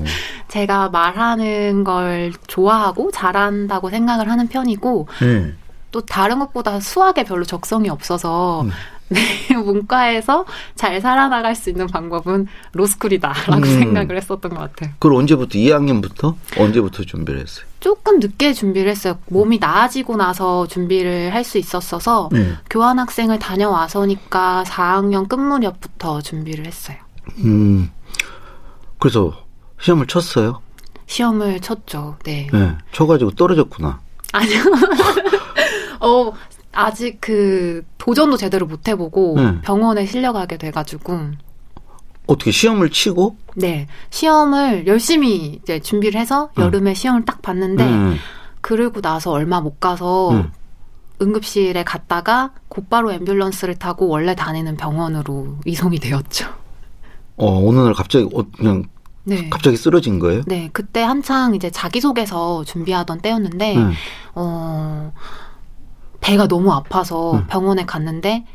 제가 0.47 0.89
말하는 0.89 1.83
걸 1.83 2.31
좋아하고 2.47 3.11
잘한다고 3.11 3.89
생각을 3.89 4.29
하는 4.29 4.47
편이고 4.47 5.07
네. 5.21 5.53
또 5.91 6.01
다른 6.01 6.39
것보다 6.39 6.79
수학에 6.79 7.23
별로 7.23 7.43
적성이 7.43 7.89
없어서 7.89 8.61
음. 8.61 8.69
네, 9.09 9.21
문과에서 9.55 10.45
잘 10.75 10.99
살아나갈 11.01 11.55
수 11.55 11.69
있는 11.69 11.87
방법은 11.87 12.47
로스쿨이다라고 12.73 13.65
음. 13.65 13.79
생각을 13.79 14.17
했었던 14.17 14.51
것 14.53 14.59
같아요. 14.59 14.91
그걸 14.99 15.17
언제부터 15.17 15.57
2학년부터 15.59 16.35
언제부터 16.57 17.03
준비를 17.03 17.39
했어요? 17.41 17.65
조금 17.79 18.19
늦게 18.19 18.53
준비를 18.53 18.89
했어요. 18.91 19.17
몸이 19.29 19.59
나아지고 19.59 20.17
나서 20.17 20.67
준비를 20.67 21.33
할 21.33 21.43
수 21.47 21.57
있었어서 21.57 22.27
네. 22.33 22.53
교환 22.69 22.99
학생을 22.99 23.39
다녀와서니까 23.39 24.65
4학년 24.67 25.29
끝 25.29 25.35
무렵부터 25.39 26.21
준비를 26.21 26.65
했어요. 26.65 26.97
음. 27.39 27.89
그래서 28.99 29.45
시험을 29.79 30.07
쳤어요. 30.07 30.61
시험을 31.05 31.61
쳤죠. 31.61 32.17
네. 32.23 32.47
네. 32.51 32.75
쳐가지고 32.91 33.31
떨어졌구나. 33.31 33.99
아니요. 34.33 34.59
어, 36.01 36.33
아직 36.73 37.17
그 37.21 37.85
도전도 38.07 38.37
제대로 38.37 38.65
못 38.65 38.87
해보고 38.87 39.33
네. 39.35 39.61
병원에 39.63 40.05
실려가게 40.05 40.57
돼가지고 40.57 41.31
어떻게 42.25 42.51
시험을 42.51 42.89
치고? 42.89 43.35
네 43.55 43.87
시험을 44.11 44.87
열심히 44.87 45.59
이제 45.61 45.81
준비를 45.81 46.17
해서 46.17 46.49
음. 46.57 46.63
여름에 46.63 46.93
시험을 46.93 47.25
딱 47.25 47.41
봤는데 47.41 47.83
음. 47.83 48.15
그러고 48.61 49.01
나서 49.01 49.31
얼마 49.31 49.59
못 49.59 49.81
가서 49.81 50.31
음. 50.31 50.51
응급실에 51.21 51.83
갔다가 51.83 52.51
곧바로 52.69 53.11
앰뷸런스를 53.11 53.77
타고 53.77 54.07
원래 54.07 54.35
다니는 54.35 54.77
병원으로 54.77 55.57
이송이 55.67 55.99
되었죠. 55.99 56.47
어, 57.35 57.67
어느 57.67 57.77
날 57.79 57.93
갑자기 57.93 58.25
어, 58.33 58.43
그냥 58.55 58.85
네. 59.25 59.49
갑자기 59.49 59.75
쓰러진 59.75 60.19
거예요? 60.19 60.43
네, 60.47 60.69
그때 60.71 61.01
한창 61.01 61.55
이제 61.55 61.69
자기소개서 61.69 62.63
준비하던 62.63 63.19
때였는데, 63.19 63.75
네. 63.75 63.91
어, 64.35 65.11
배가 66.27 66.45
너무 66.45 66.73
아파서 66.73 67.35
음. 67.35 67.47
병원에 67.47 67.85
갔는데, 67.85 68.45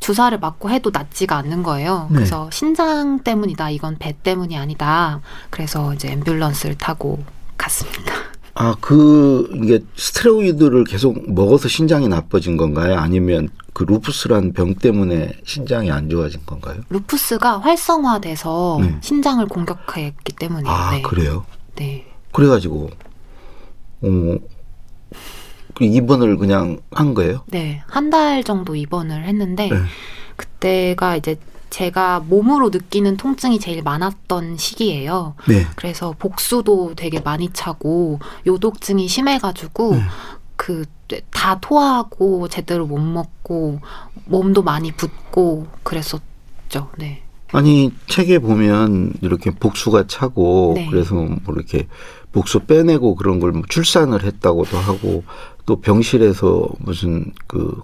주사를 0.00 0.38
맞고 0.38 0.68
해도 0.68 0.90
낫지가 0.92 1.34
않는 1.38 1.62
거예요. 1.62 2.08
네. 2.10 2.16
그래서 2.16 2.50
신장 2.52 3.20
때문이다. 3.20 3.70
이건 3.70 3.96
배 3.98 4.14
때문이 4.22 4.58
아니다. 4.58 5.22
그래서 5.48 5.94
이제 5.94 6.14
앰뷸런스를 6.14 6.76
타고 6.76 7.24
갔습니다. 7.56 8.12
아, 8.52 8.74
그, 8.82 9.48
이게 9.54 9.82
스테로이드를 9.96 10.84
계속 10.84 11.32
먹어서 11.32 11.68
신장이 11.68 12.06
나빠진 12.08 12.58
건가요? 12.58 12.98
아니면 12.98 13.48
그 13.72 13.84
루푸스란 13.84 14.52
병 14.52 14.74
때문에 14.74 15.32
신장이 15.46 15.90
안 15.90 16.10
좋아진 16.10 16.42
건가요? 16.44 16.82
루푸스가 16.90 17.60
활성화돼서 17.60 18.78
네. 18.82 18.98
신장을 19.00 19.46
공격했기 19.46 20.34
때문에. 20.34 20.68
아, 20.68 20.90
네. 20.90 21.00
그래요? 21.00 21.46
네. 21.76 22.04
그래가지고, 22.32 22.90
어, 24.02 24.08
그 24.10 24.38
입원을 25.80 26.36
그냥 26.36 26.78
한 26.90 27.14
거예요? 27.14 27.42
네. 27.46 27.82
한 27.86 28.10
달 28.10 28.44
정도 28.44 28.74
입원을 28.76 29.24
했는데, 29.24 29.68
네. 29.70 29.76
그때가 30.36 31.16
이제 31.16 31.36
제가 31.70 32.20
몸으로 32.20 32.68
느끼는 32.68 33.16
통증이 33.16 33.58
제일 33.58 33.82
많았던 33.82 34.58
시기예요. 34.58 35.34
네. 35.48 35.66
그래서 35.76 36.14
복수도 36.18 36.94
되게 36.94 37.20
많이 37.20 37.48
차고 37.50 38.18
요독증이 38.46 39.08
심해가지고 39.08 39.94
네. 39.94 40.02
그다 40.56 41.58
토하고 41.60 42.48
제대로 42.48 42.86
못 42.86 42.98
먹고 42.98 43.80
몸도 44.26 44.62
많이 44.62 44.92
붓고 44.92 45.66
그랬었죠. 45.82 46.90
네. 46.98 47.21
아니, 47.52 47.92
책에 48.08 48.38
보면 48.38 49.14
이렇게 49.20 49.50
복수가 49.50 50.06
차고, 50.06 50.72
네. 50.76 50.88
그래서 50.90 51.14
뭐 51.14 51.54
이렇게 51.54 51.86
복수 52.32 52.60
빼내고 52.60 53.14
그런 53.14 53.40
걸 53.40 53.52
뭐 53.52 53.62
출산을 53.68 54.24
했다고도 54.24 54.76
하고, 54.78 55.24
또 55.66 55.80
병실에서 55.80 56.66
무슨 56.80 57.32
그 57.46 57.80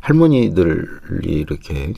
할머니들이 0.00 0.86
이렇게 1.24 1.92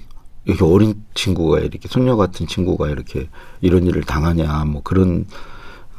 이렇게 0.44 0.64
어린 0.64 1.04
친구가 1.14 1.60
이렇게 1.60 1.86
손녀 1.86 2.16
같은 2.16 2.46
친구가 2.46 2.88
이렇게 2.88 3.28
이런 3.60 3.86
일을 3.86 4.02
당하냐 4.02 4.64
뭐 4.64 4.82
그런 4.82 5.26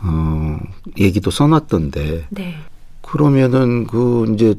어 0.02 0.58
얘기도 1.00 1.30
써놨던데 1.32 2.26
네. 2.32 2.56
그러면은 3.02 3.86
그 3.88 4.26
이제 4.34 4.56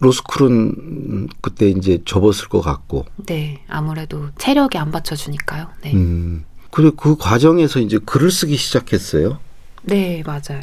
로스쿨은 0.00 1.28
그때 1.40 1.68
이제 1.68 2.00
접었을 2.04 2.48
것 2.48 2.60
같고 2.60 3.06
네. 3.26 3.62
아무래도 3.68 4.28
체력이 4.38 4.76
안 4.78 4.90
받쳐주니까요. 4.90 5.68
네. 5.82 5.94
음 5.94 6.44
그래 6.70 6.90
그 6.96 7.16
과정에서 7.16 7.78
이제 7.78 7.98
글을 8.04 8.30
쓰기 8.32 8.56
시작했어요 8.56 9.38
네, 9.82 10.22
맞아요. 10.26 10.60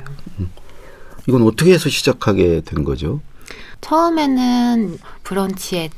이건 1.27 1.43
어떻게 1.43 1.73
해서 1.73 1.89
시작하게 1.89 2.61
된 2.65 2.83
거죠 2.83 3.21
처음에는 3.81 4.97
브런치에 5.23 5.89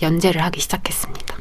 연재를 0.00 0.42
하기 0.44 0.60
시작했습니다. 0.60 1.36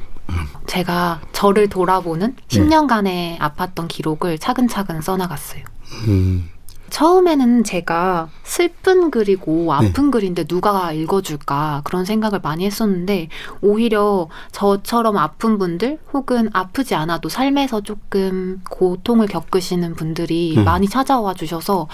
제가 0.67 1.21
저를 1.31 1.69
돌아보는 1.69 2.35
10년간의 2.49 3.37
아팠던 3.39 3.87
기록을 3.87 4.37
차근차근 4.39 5.01
써나갔어요. 5.01 5.63
음 6.07 6.49
처음에는 6.89 7.63
제가 7.63 8.29
슬픈 8.43 9.11
글이고 9.11 9.73
아픈 9.73 10.11
글인데 10.11 10.45
누가 10.45 10.91
읽어줄까 10.91 11.81
그런 11.83 12.05
생각을 12.05 12.39
많이 12.41 12.65
했었는데 12.65 13.29
오히려 13.61 14.29
저처럼 14.51 15.17
아픈 15.17 15.57
분들 15.57 15.99
혹은 16.13 16.49
아프지 16.53 16.95
않아도 16.95 17.29
삶에서 17.29 17.81
조금 17.81 18.61
고통을 18.69 19.27
겪으시는 19.27 19.95
분들이 19.95 20.55
음. 20.57 20.63
많이 20.63 20.87
찾아와 20.87 21.33
주셔서 21.33 21.87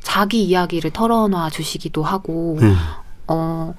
자기 0.00 0.44
이야기를 0.44 0.90
털어놔 0.90 1.50
주시기도 1.50 2.02
하고 2.02 2.58
네. 2.60 2.74
어 3.28 3.74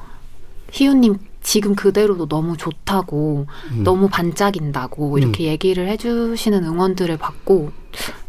희우님 0.71 1.17
지금 1.43 1.75
그대로도 1.75 2.27
너무 2.27 2.55
좋다고 2.55 3.47
음. 3.71 3.83
너무 3.83 4.07
반짝인다고 4.07 5.17
이렇게 5.17 5.45
얘기를 5.45 5.87
해주시는 5.89 6.63
응원들을 6.63 7.17
받고 7.17 7.71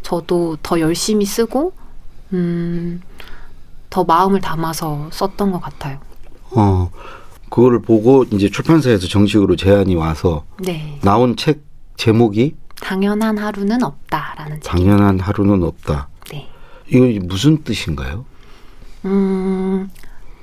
저도 0.02 0.56
더 0.62 0.80
열심히 0.80 1.24
쓰고 1.24 1.72
음, 2.32 3.00
더 3.90 4.04
마음을 4.04 4.40
담아서 4.40 5.08
썼던 5.12 5.52
것 5.52 5.60
같아요. 5.60 5.98
어 6.54 6.90
그거를 7.50 7.82
보고 7.82 8.24
이제 8.24 8.48
출판사에서 8.48 9.06
정식으로 9.06 9.56
제안이 9.56 9.94
와서 9.94 10.44
네. 10.58 10.98
나온 11.02 11.36
책 11.36 11.62
제목이 11.96 12.56
당연한 12.80 13.38
하루는 13.38 13.82
없다라는 13.82 14.60
책. 14.60 14.70
당연한 14.70 15.20
하루는 15.20 15.62
없다. 15.62 16.08
네. 16.30 16.48
이거 16.88 17.06
무슨 17.26 17.62
뜻인가요? 17.62 18.24
음, 19.04 19.90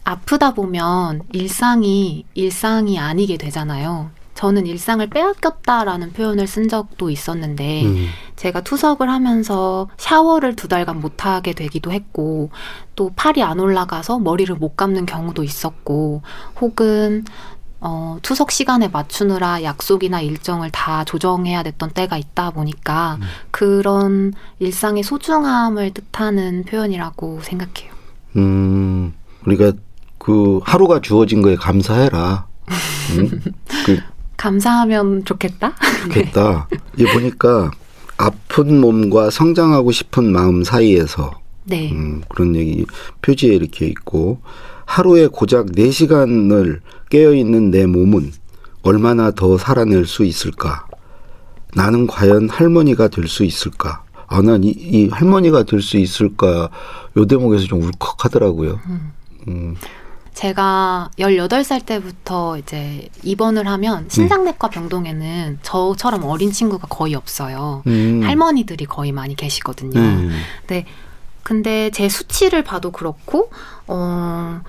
아프다 0.04 0.54
보면 0.54 1.22
일상이 1.34 2.26
일상이 2.34 3.00
아니게 3.00 3.38
되잖아요. 3.38 4.12
저는 4.40 4.68
일상을 4.68 5.06
빼앗겼다라는 5.08 6.14
표현을 6.14 6.48
쓴 6.48 6.70
적도 6.70 7.10
있었는데, 7.10 7.84
음. 7.84 8.08
제가 8.38 8.62
투석을 8.62 9.10
하면서 9.10 9.90
샤워를 9.98 10.56
두 10.56 10.70
달간 10.70 11.02
못 11.02 11.26
하게 11.26 11.52
되기도 11.52 11.92
했고, 11.92 12.50
또 12.96 13.12
팔이 13.18 13.44
안 13.44 13.60
올라가서 13.60 14.20
머리를 14.20 14.56
못 14.56 14.78
감는 14.78 15.06
경우도 15.08 15.44
있었고, 15.44 16.22
혹은 16.62 17.26
어, 17.82 18.18
투석 18.22 18.52
시간에 18.52 18.88
맞추느라 18.88 19.64
약속이나 19.64 20.22
일정을 20.22 20.70
다 20.72 21.04
조정해야 21.04 21.64
됐던 21.64 21.92
때가 21.92 22.18
있다 22.18 22.52
보니까 22.52 23.18
그런 23.52 24.34
일상의 24.60 25.04
소중함을 25.04 25.94
뜻하는 25.94 26.64
표현이라고 26.64 27.42
생각해요. 27.42 27.94
음, 28.38 29.14
그러니까 29.44 29.78
그 30.18 30.60
하루가 30.64 31.02
주어진 31.02 31.42
거에 31.42 31.56
감사해라. 31.56 32.48
음? 33.18 33.42
그 33.86 34.00
감사하면 34.44 35.26
좋겠다. 35.26 35.74
좋겠다. 36.04 36.68
이 36.98 37.04
보니까 37.04 37.72
아픈 38.18 38.80
몸과 38.80 39.30
성장하고 39.30 39.92
싶은 39.92 40.32
마음 40.32 40.64
사이에서 40.64 41.40
네. 41.66 41.92
음, 41.92 42.22
그런 42.30 42.56
얘기 42.56 42.86
표지에 43.22 43.54
이렇게 43.54 43.86
있고 43.88 44.40
하루에 44.86 45.28
고작 45.28 45.68
4시간을 45.68 46.80
깨어 47.10 47.34
있는 47.34 47.70
내 47.70 47.86
몸은 47.86 48.32
얼마나 48.82 49.32
더 49.32 49.58
살아낼 49.58 50.06
수 50.06 50.24
있을까? 50.24 50.88
나는 51.76 52.08
과연 52.08 52.50
할머니가 52.50 53.10
될 53.10 53.28
수 53.28 53.44
있을까? 53.44 54.04
아, 54.28 54.42
난 54.42 54.64
이, 54.64 54.70
이 54.70 55.10
할머니가 55.10 55.64
될 55.64 55.82
수 55.82 55.98
있을까? 55.98 56.70
요 57.18 57.26
대목에서 57.26 57.66
좀 57.66 57.82
울컥하더라고요. 57.84 58.80
음, 59.50 59.76
제가 60.40 61.12
18살 61.20 61.86
때부터 61.86 62.58
이제 62.58 63.10
입원을 63.24 63.68
하면 63.68 64.08
신장내과 64.08 64.70
병동에는 64.70 65.60
저처럼 65.64 66.24
어린 66.24 66.54
친구가 66.54 66.88
거의 66.88 67.14
없어요. 67.14 67.84
음. 67.88 68.22
할머니들이 68.24 68.86
거의 68.86 69.12
많이 69.12 69.36
계시거든요. 69.36 70.00
음. 70.00 70.32
네. 70.68 70.86
근데 71.44 71.90
제 71.90 72.08
수치를 72.08 72.64
봐도 72.64 72.92
그렇고, 72.92 73.52
어, 73.88 74.62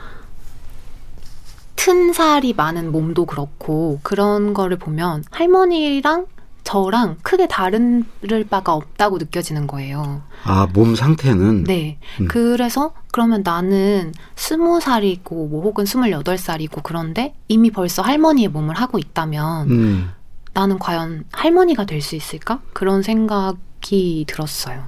튼 1.76 2.12
살이 2.12 2.52
많은 2.52 2.90
몸도 2.90 3.26
그렇고, 3.26 4.00
그런 4.02 4.54
거를 4.54 4.76
보면 4.76 5.22
할머니랑 5.30 6.26
저랑 6.64 7.16
크게 7.22 7.48
다른 7.48 8.04
바가 8.48 8.74
없다고 8.74 9.18
느껴지는 9.18 9.66
거예요. 9.66 10.22
아, 10.44 10.66
몸 10.72 10.94
상태는 10.94 11.64
네. 11.64 11.98
음. 12.20 12.28
그래서 12.28 12.92
그러면 13.12 13.42
나는 13.44 14.12
스무 14.36 14.80
살이고 14.80 15.48
뭐 15.48 15.62
혹은 15.62 15.84
스물여덟 15.86 16.38
살이고 16.38 16.82
그런데 16.82 17.34
이미 17.48 17.70
벌써 17.70 18.02
할머니의 18.02 18.48
몸을 18.48 18.74
하고 18.76 18.98
있다면 18.98 19.70
음. 19.70 20.10
나는 20.52 20.78
과연 20.78 21.24
할머니가 21.32 21.86
될 21.86 22.00
수 22.02 22.16
있을까? 22.16 22.60
그런 22.72 23.02
생각이 23.02 24.24
들었어요. 24.28 24.84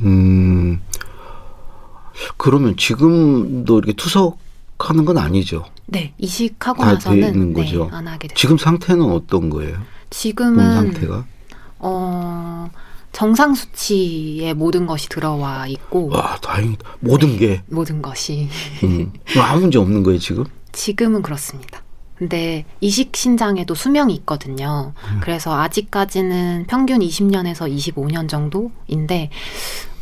음. 0.00 0.80
그러면 2.36 2.76
지금도 2.76 3.78
이렇게 3.78 3.92
투석하는 3.94 5.04
건 5.04 5.18
아니죠. 5.18 5.64
네, 5.86 6.14
이식하고 6.18 6.82
다 6.82 6.94
나서는 6.94 7.52
네. 7.52 7.78
안 7.90 8.08
하게 8.08 8.28
됐어요. 8.28 8.36
지금 8.36 8.58
상태는 8.58 9.02
어떤 9.04 9.50
거예요? 9.50 9.76
몸 10.12 10.18
지금은 10.18 10.74
상태가? 10.74 11.24
어, 11.78 12.70
정상 13.12 13.54
수치에 13.54 14.52
모든 14.54 14.86
것이 14.86 15.08
들어와 15.08 15.66
있고 15.66 16.08
와, 16.08 16.38
다행이다. 16.42 16.96
모든 17.00 17.36
게 17.38 17.62
모든 17.68 18.02
것이 18.02 18.48
음. 18.84 19.12
아무 19.38 19.62
문제 19.62 19.78
없는 19.78 20.02
거예요, 20.02 20.18
지금? 20.18 20.44
지금은 20.72 21.22
그렇습니다. 21.22 21.82
근데 22.14 22.64
이식 22.80 23.16
신장에도 23.16 23.74
수명이 23.74 24.14
있거든요. 24.16 24.92
음. 25.10 25.20
그래서 25.22 25.58
아직까지는 25.60 26.66
평균 26.68 27.00
20년에서 27.00 27.68
25년 27.74 28.28
정도인데 28.28 29.30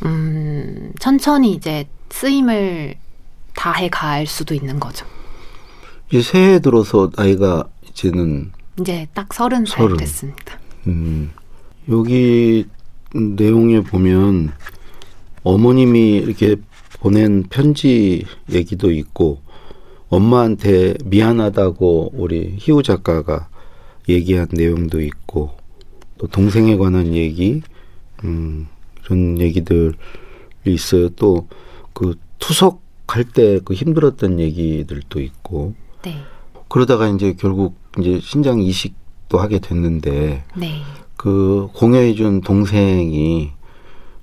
음, 0.05 0.93
천천히 0.99 1.53
이제 1.53 1.89
쓰임을 2.11 2.97
다해 3.55 3.89
갈 3.89 4.27
수도 4.27 4.55
있는 4.55 4.79
거죠. 4.79 5.07
이제 6.11 6.21
새해 6.23 6.59
들어서 6.59 7.11
나이가 7.17 7.65
이제는 7.89 8.53
이제 8.81 9.07
딱 9.15 9.33
서른 9.33 9.65
살. 9.67 9.97
됐습니다. 9.97 10.59
음, 10.87 11.31
여기 11.89 12.67
내용에 13.15 13.81
보면 13.83 14.53
어머님이 15.43 16.17
이렇게 16.17 16.57
보낸 17.01 17.43
편지 17.45 18.25
얘기도 18.51 18.91
있고 18.91 19.41
엄마한테 20.09 20.95
미안하다고 21.05 22.13
우리 22.15 22.55
희우 22.59 22.83
작가가 22.83 23.49
얘기한 24.09 24.49
내용도 24.53 25.01
있고 25.01 25.51
또 26.19 26.27
동생에 26.27 26.77
관한 26.77 27.15
얘기 27.15 27.63
음, 28.25 28.67
이런 29.05 29.39
얘기들이 29.39 29.93
있어요. 30.67 31.09
또 31.11 31.47
그 31.93 32.15
투석 32.39 32.81
할 33.09 33.25
때 33.25 33.61
그 33.65 33.75
힘들었던 33.75 34.39
얘기들도 34.41 35.21
있고 35.21 35.75
네. 36.03 36.17
그러다가 36.69 37.09
이제 37.09 37.35
결국 37.39 37.75
이제 37.99 38.21
신장 38.23 38.61
이식도 38.61 39.39
하게 39.39 39.59
됐는데 39.59 40.45
네. 40.55 40.83
그 41.17 41.69
공여해 41.75 42.15
준 42.15 42.41
동생이 42.41 43.53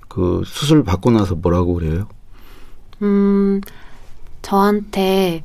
그 0.08 0.42
수술 0.46 0.82
받고 0.82 1.10
나서 1.10 1.34
뭐라고 1.34 1.74
그래요? 1.74 2.08
음, 3.02 3.60
저한테 4.42 5.44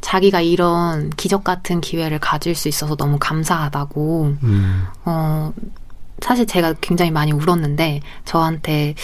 자기가 0.00 0.40
이런 0.40 1.10
기적 1.10 1.44
같은 1.44 1.80
기회를 1.80 2.18
가질 2.18 2.54
수 2.54 2.68
있어서 2.68 2.96
너무 2.96 3.18
감사하다고, 3.18 4.36
음. 4.42 4.86
어, 5.04 5.52
사실 6.20 6.46
제가 6.46 6.74
굉장히 6.80 7.10
많이 7.10 7.32
울었는데, 7.32 8.00
저한테, 8.24 8.94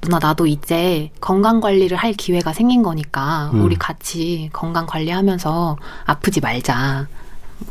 누나, 0.00 0.18
나도 0.18 0.46
이제 0.46 1.10
건강 1.20 1.60
관리를 1.60 1.96
할 1.96 2.12
기회가 2.12 2.52
생긴 2.52 2.82
거니까, 2.82 3.50
음. 3.54 3.64
우리 3.64 3.76
같이 3.76 4.50
건강 4.52 4.86
관리하면서 4.86 5.76
아프지 6.04 6.40
말자. 6.40 7.08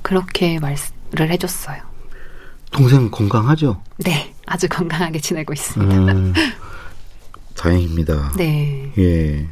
그렇게 0.02 0.60
말을 0.60 1.32
해줬어요. 1.32 1.82
동생 2.72 3.10
건강하죠? 3.10 3.82
네, 3.98 4.34
아주 4.46 4.68
건강하게 4.68 5.20
지내고 5.20 5.54
있습니다. 5.54 6.12
음, 6.12 6.34
다행입니다. 7.56 8.34
네. 8.38 8.92
예. 8.98 9.48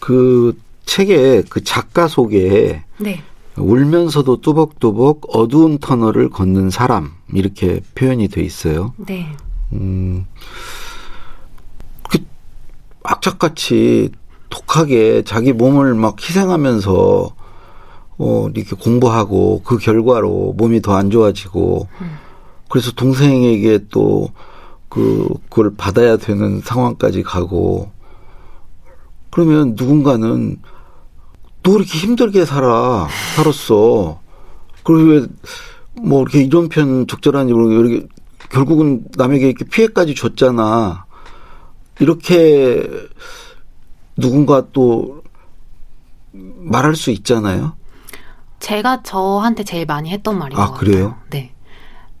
그 0.00 0.58
책에 0.84 1.42
그 1.48 1.64
작가 1.64 2.08
속에 2.08 2.84
네. 2.98 3.22
울면서도 3.56 4.40
뚜벅뚜벅 4.40 5.36
어두운 5.36 5.78
터널을 5.78 6.30
걷는 6.30 6.70
사람 6.70 7.12
이렇게 7.32 7.80
표현이 7.94 8.28
돼 8.28 8.42
있어요. 8.42 8.94
네. 8.96 9.26
음, 9.72 10.26
그 12.08 12.18
악착같이 13.02 14.10
독하게 14.50 15.22
자기 15.24 15.52
몸을 15.52 15.94
막 15.94 16.16
희생하면서 16.20 17.34
어, 18.18 18.48
이렇게 18.54 18.74
공부하고 18.76 19.62
그 19.64 19.78
결과로 19.78 20.54
몸이 20.56 20.82
더 20.82 20.94
안 20.96 21.10
좋아지고 21.10 21.88
그래서 22.68 22.92
동생에게 22.92 23.86
또 23.90 24.30
그, 24.88 25.28
그걸 25.48 25.74
받아야 25.76 26.16
되는 26.16 26.60
상황까지 26.60 27.22
가고 27.22 27.90
그러면 29.30 29.74
누군가는 29.76 30.58
너 31.62 31.72
이렇게 31.72 31.98
힘들게 31.98 32.44
살아, 32.44 33.06
살았어. 33.36 34.20
그리고 34.84 35.10
왜, 35.10 35.26
뭐, 36.00 36.22
이렇게 36.22 36.42
이런 36.42 36.68
편 36.68 37.06
적절한지 37.06 37.52
모르고, 37.52 37.72
이렇게, 37.72 38.08
결국은 38.50 39.04
남에게 39.16 39.48
이렇게 39.48 39.64
피해까지 39.64 40.14
줬잖아. 40.14 41.04
이렇게 42.00 42.88
누군가 44.16 44.66
또 44.72 45.22
말할 46.32 46.96
수 46.96 47.10
있잖아요. 47.10 47.74
제가 48.60 49.02
저한테 49.02 49.64
제일 49.64 49.86
많이 49.86 50.10
했던 50.10 50.38
말인 50.38 50.58
아, 50.58 50.66
것 50.66 50.72
같아요. 50.74 50.78
그래요? 50.92 51.14
네. 51.30 51.52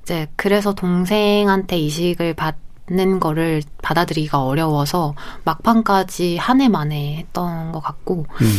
이제 0.02 0.28
그래서 0.36 0.74
동생한테 0.74 1.78
이식을 1.78 2.34
받는 2.34 3.20
거를 3.20 3.62
받아들이기가 3.82 4.42
어려워서 4.42 5.14
막판까지 5.44 6.36
한 6.38 6.60
해 6.60 6.68
만에 6.68 7.16
했던 7.16 7.72
것 7.72 7.80
같고, 7.80 8.26
음. 8.40 8.58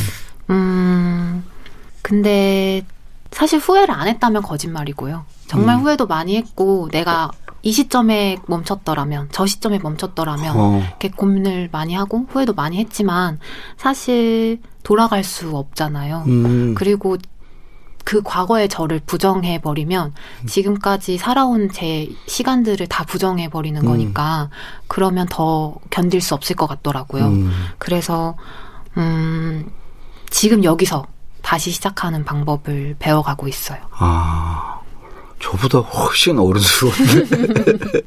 음, 0.49 1.43
근데 2.01 2.83
사실 3.31 3.59
후회를 3.59 3.93
안 3.93 4.07
했다면 4.07 4.41
거짓말이고요. 4.43 5.25
정말 5.47 5.75
음. 5.77 5.81
후회도 5.81 6.07
많이 6.07 6.35
했고, 6.37 6.89
내가 6.91 7.31
이 7.61 7.71
시점에 7.71 8.37
멈췄더라면, 8.47 9.29
저 9.31 9.45
시점에 9.45 9.79
멈췄더라면, 9.79 10.55
어, 10.57 10.79
이렇게 10.87 11.09
고민을 11.09 11.69
많이 11.71 11.93
하고 11.93 12.25
후회도 12.29 12.53
많이 12.53 12.77
했지만, 12.77 13.39
사실 13.77 14.61
돌아갈 14.83 15.23
수 15.23 15.55
없잖아요. 15.57 16.23
음. 16.27 16.75
그리고 16.75 17.17
그 18.03 18.21
과거의 18.23 18.69
저를 18.69 18.99
부정해 19.05 19.62
버리면 19.62 20.13
지금까지 20.47 21.17
살아온 21.17 21.71
제 21.71 22.09
시간들을 22.27 22.88
다 22.88 23.03
부정해 23.03 23.49
버리는 23.49 23.79
음. 23.81 23.85
거니까 23.85 24.49
그러면 24.88 25.27
더 25.29 25.75
견딜 25.89 26.21
수 26.21 26.33
없을 26.33 26.55
것 26.55 26.67
같더라고요. 26.67 27.25
음. 27.27 27.51
그래서 27.77 28.35
음 28.97 29.71
지금 30.29 30.63
여기서 30.63 31.05
다시 31.41 31.71
시작하는 31.71 32.25
방법을 32.25 32.95
배워가고 32.99 33.47
있어요. 33.47 33.79
아, 33.91 34.79
저보다 35.39 35.79
훨씬 35.79 36.38
어른스러운데. 36.38 38.01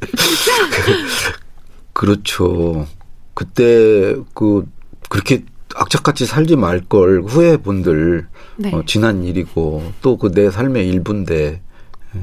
그렇죠. 1.92 2.86
그때 3.34 4.16
그 4.34 4.64
그렇게 5.08 5.44
악착같이 5.76 6.26
살지 6.26 6.56
말 6.56 6.80
걸 6.88 7.22
후회 7.22 7.56
분들 7.56 8.26
네. 8.56 8.72
어, 8.72 8.82
지난 8.86 9.24
일이고 9.24 9.92
또 10.02 10.16
그 10.16 10.30
내 10.30 10.50
삶의 10.50 10.88
일부인데. 10.88 11.60
예. 12.16 12.20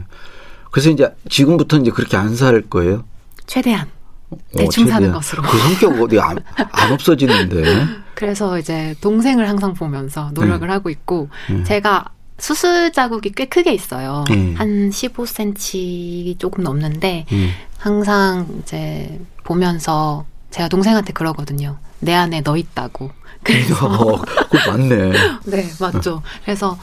그래서 0.72 0.90
이제 0.92 1.14
지금부터 1.30 1.78
이제 1.78 1.92
그렇게 1.92 2.16
안 2.18 2.36
살 2.36 2.62
거예요. 2.62 3.04
최대한 3.48 3.88
어, 4.30 4.38
대충 4.56 4.86
사는 4.86 5.00
최대한. 5.08 5.14
것으로. 5.16 5.42
그 5.44 5.58
성격 5.58 6.02
어디 6.02 6.20
안, 6.20 6.38
안 6.56 6.92
없어지는데. 6.92 7.64
그래서 8.16 8.60
이제 8.60 8.96
동생을 9.02 9.48
항상 9.50 9.74
보면서 9.74 10.30
노력을 10.34 10.68
네. 10.68 10.74
하고 10.74 10.90
있고 10.90 11.30
음. 11.50 11.64
제가 11.64 12.06
수술 12.38 12.92
자국이 12.92 13.32
꽤 13.32 13.46
크게 13.46 13.74
있어요. 13.74 14.24
음. 14.30 14.54
한 14.58 14.90
15cm 14.92 16.38
조금 16.40 16.64
넘는데 16.64 17.26
음. 17.32 17.50
항상 17.78 18.48
이제 18.62 19.20
보면서 19.44 20.26
제가 20.52 20.70
동생한테 20.70 21.14
그러거든요. 21.14 21.78
내 22.00 22.14
안에 22.14 22.42
너 22.42 22.58
있다고. 22.58 23.12
그래서 23.44 23.88
어, 23.88 24.22
맞네. 24.68 25.12
네 25.46 25.70
맞죠. 25.80 26.22
그래서 26.44 26.78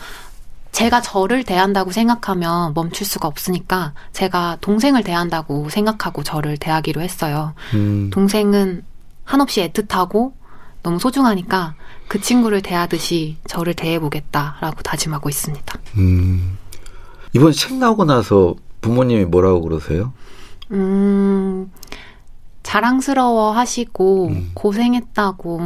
제가 0.72 1.00
저를 1.00 1.42
대한다고 1.44 1.90
생각하면 1.90 2.74
멈출 2.74 3.06
수가 3.06 3.28
없으니까 3.28 3.94
제가 4.12 4.58
동생을 4.60 5.02
대한다고 5.04 5.70
생각하고 5.70 6.22
저를 6.22 6.58
대하기로 6.58 7.00
했어요. 7.00 7.54
음. 7.74 8.10
동생은 8.12 8.84
한없이 9.24 9.66
애틋하고 9.68 10.32
너무 10.82 10.98
소중하니까 10.98 11.74
그 12.08 12.20
친구를 12.20 12.62
대하듯이 12.62 13.38
저를 13.48 13.74
대해보겠다라고 13.74 14.82
다짐하고 14.82 15.28
있습니다. 15.28 15.78
음. 15.96 16.58
이번 17.32 17.52
책 17.52 17.74
나오고 17.74 18.04
나서 18.04 18.54
부모님이 18.80 19.24
뭐라고 19.24 19.62
그러세요? 19.62 20.12
음, 20.70 21.70
자랑스러워 22.76 23.52
하시고, 23.52 24.28
음. 24.28 24.50
고생했다고 24.54 25.60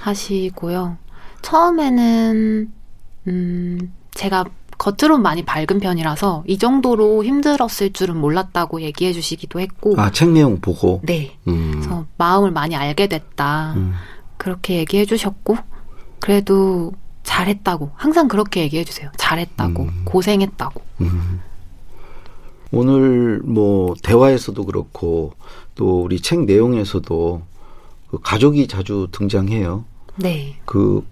하시고요. 0.00 0.96
처음에는, 1.42 2.72
음, 3.26 3.92
제가 4.12 4.44
겉으론 4.78 5.22
많이 5.22 5.44
밝은 5.44 5.80
편이라서 5.80 6.44
이 6.46 6.58
정도로 6.58 7.24
힘들었을 7.24 7.92
줄은 7.92 8.16
몰랐다고 8.16 8.82
얘기해 8.82 9.12
주시기도 9.12 9.58
했고, 9.58 9.94
아, 9.98 10.12
책 10.12 10.30
내용 10.30 10.60
보고. 10.60 11.00
네. 11.04 11.36
음. 11.48 11.72
그래서 11.72 12.06
마음을 12.18 12.52
많이 12.52 12.76
알게 12.76 13.08
됐다. 13.08 13.74
음. 13.74 13.94
그렇게 14.36 14.76
얘기해 14.76 15.06
주셨고, 15.06 15.56
그래도 16.20 16.92
잘했다고. 17.24 17.90
항상 17.94 18.28
그렇게 18.28 18.60
얘기해 18.60 18.84
주세요. 18.84 19.10
잘했다고. 19.16 19.82
음. 19.82 20.02
고생했다고. 20.04 20.80
음. 22.74 22.78
오늘 22.78 23.40
뭐 23.44 23.94
대화에서도 24.02 24.64
그렇고 24.66 25.32
또 25.74 26.02
우리 26.02 26.20
책 26.20 26.44
내용에서도 26.44 27.42
그 28.10 28.18
가족이 28.22 28.66
자주 28.68 29.08
등장해요. 29.12 29.84
네. 30.16 30.56
그 30.64 31.04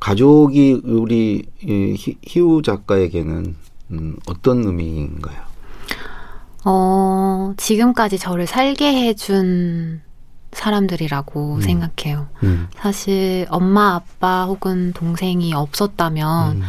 가족이 0.00 0.82
우리 0.84 1.44
이 1.62 1.94
희- 1.96 2.18
희우 2.22 2.62
작가에게는 2.62 3.56
음, 3.92 4.16
어떤 4.26 4.64
의미인가요? 4.64 5.40
어, 6.64 7.54
지금까지 7.56 8.18
저를 8.18 8.46
살게 8.46 9.08
해준 9.08 10.00
사람들이라고 10.52 11.54
음. 11.56 11.60
생각해요. 11.60 12.28
음. 12.42 12.68
사실 12.76 13.46
엄마, 13.50 13.94
아빠 13.94 14.44
혹은 14.44 14.92
동생이 14.92 15.54
없었다면 15.54 16.56
음. 16.58 16.62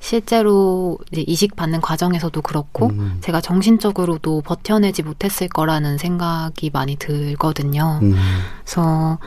실제로 0.00 0.98
이제 1.12 1.22
이식 1.26 1.54
받는 1.54 1.82
과정에서도 1.82 2.40
그렇고 2.40 2.86
음. 2.86 3.18
제가 3.20 3.40
정신적으로도 3.42 4.40
버텨내지 4.40 5.02
못했을 5.02 5.48
거라는 5.48 5.98
생각이 5.98 6.70
많이 6.72 6.96
들거든요. 6.96 8.00
음. 8.02 8.16
그래서 8.64 9.18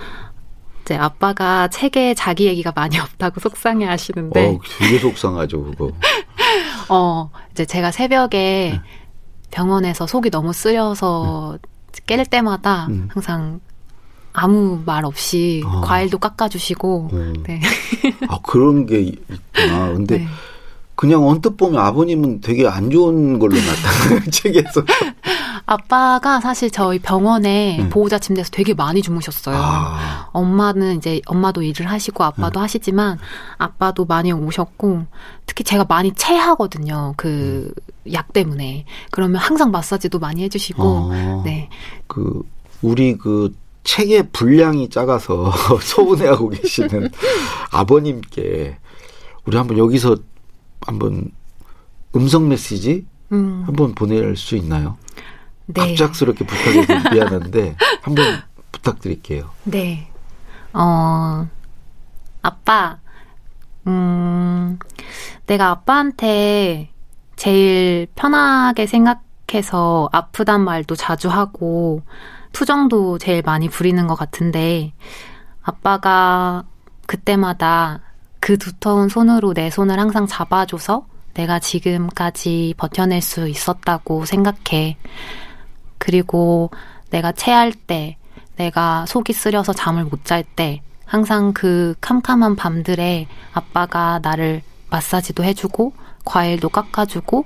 이제 0.81 0.95
아빠가 0.95 1.67
책에 1.69 2.15
자기 2.15 2.47
얘기가 2.47 2.73
많이 2.75 2.97
없다고 2.99 3.39
속상해 3.39 3.85
하시는데. 3.85 4.47
어, 4.47 4.59
되게 4.79 4.99
속상하죠, 4.99 5.63
그거. 5.63 5.91
어, 6.89 7.29
이제 7.51 7.65
제가 7.65 7.91
새벽에 7.91 8.71
네. 8.73 8.81
병원에서 9.51 10.07
속이 10.07 10.31
너무 10.31 10.53
쓰려서 10.53 11.59
깰 12.07 12.27
때마다 12.29 12.87
음. 12.87 13.07
항상 13.11 13.61
아무 14.33 14.81
말 14.83 15.05
없이 15.05 15.61
어. 15.65 15.81
과일도 15.81 16.17
깎아주시고, 16.17 17.09
어. 17.13 17.33
네. 17.43 17.61
아, 18.27 18.39
그런 18.41 18.87
게 18.87 18.99
있구나. 19.01 19.93
근데 19.93 20.17
네. 20.25 20.27
그냥 20.95 21.27
언뜻 21.27 21.57
보면 21.57 21.83
아버님은 21.83 22.41
되게 22.41 22.67
안 22.67 22.91
좋은 22.91 23.39
걸로 23.39 23.55
나타나요, 23.55 24.21
책에서. 24.31 24.83
아빠가 25.65 26.39
사실 26.41 26.69
저희 26.69 26.99
병원에 26.99 27.79
음. 27.79 27.89
보호자 27.89 28.19
침대에서 28.19 28.49
되게 28.51 28.73
많이 28.73 29.01
주무셨어요. 29.01 29.55
아, 29.57 30.29
엄마는 30.33 30.97
이제 30.97 31.21
엄마도 31.25 31.63
일을 31.63 31.89
하시고 31.89 32.23
아빠도 32.23 32.59
하시지만 32.59 33.17
아빠도 33.57 34.05
많이 34.05 34.31
오셨고 34.31 35.05
특히 35.45 35.63
제가 35.63 35.85
많이 35.85 36.13
체하거든요. 36.13 37.13
그 37.17 37.71
약 38.11 38.33
때문에. 38.33 38.85
그러면 39.11 39.39
항상 39.39 39.71
마사지도 39.71 40.19
많이 40.19 40.43
해주시고 40.43 40.83
어, 40.83 41.41
네. 41.45 41.69
그, 42.07 42.41
우리 42.81 43.17
그 43.17 43.53
책의 43.83 44.29
분량이 44.31 44.89
작아서 44.89 45.51
서운해하고 45.81 46.49
계시는 46.49 47.09
아버님께 47.71 48.77
우리 49.45 49.57
한번 49.57 49.77
여기서 49.77 50.17
한번 50.85 51.31
음성 52.15 52.49
메시지 52.49 53.05
음, 53.31 53.63
한번 53.65 53.95
보낼 53.95 54.35
수 54.35 54.55
있나요? 54.55 54.97
네. 55.65 55.95
갑작스럽게 55.95 56.45
부탁해서 56.45 57.09
미안한데 57.13 57.75
한번 58.01 58.25
부탁드릴게요. 58.71 59.49
네. 59.63 60.09
어, 60.73 61.47
아빠, 62.41 62.97
음, 63.87 64.77
내가 65.45 65.69
아빠한테 65.69 66.89
제일 67.35 68.07
편하게 68.15 68.85
생각해서 68.87 70.09
아프단 70.11 70.61
말도 70.61 70.95
자주 70.95 71.29
하고, 71.29 72.01
투정도 72.51 73.17
제일 73.17 73.41
많이 73.43 73.69
부리는 73.69 74.05
것 74.07 74.15
같은데, 74.15 74.93
아빠가 75.61 76.65
그때마다 77.05 78.01
그 78.43 78.57
두터운 78.57 79.07
손으로 79.07 79.53
내 79.53 79.69
손을 79.69 79.97
항상 79.97 80.27
잡아줘서 80.27 81.05
내가 81.33 81.59
지금까지 81.59 82.73
버텨낼 82.75 83.21
수 83.21 83.47
있었다고 83.47 84.25
생각해. 84.25 84.97
그리고 85.97 86.69
내가 87.09 87.31
체할 87.31 87.71
때, 87.71 88.17
내가 88.57 89.05
속이 89.05 89.31
쓰려서 89.31 89.71
잠을 89.71 90.03
못 90.03 90.25
잘 90.25 90.43
때, 90.43 90.81
항상 91.05 91.53
그 91.53 91.95
캄캄한 92.01 92.57
밤들에 92.57 93.27
아빠가 93.53 94.19
나를 94.21 94.61
마사지도 94.89 95.45
해주고, 95.45 95.93
과일도 96.25 96.67
깎아주고, 96.67 97.45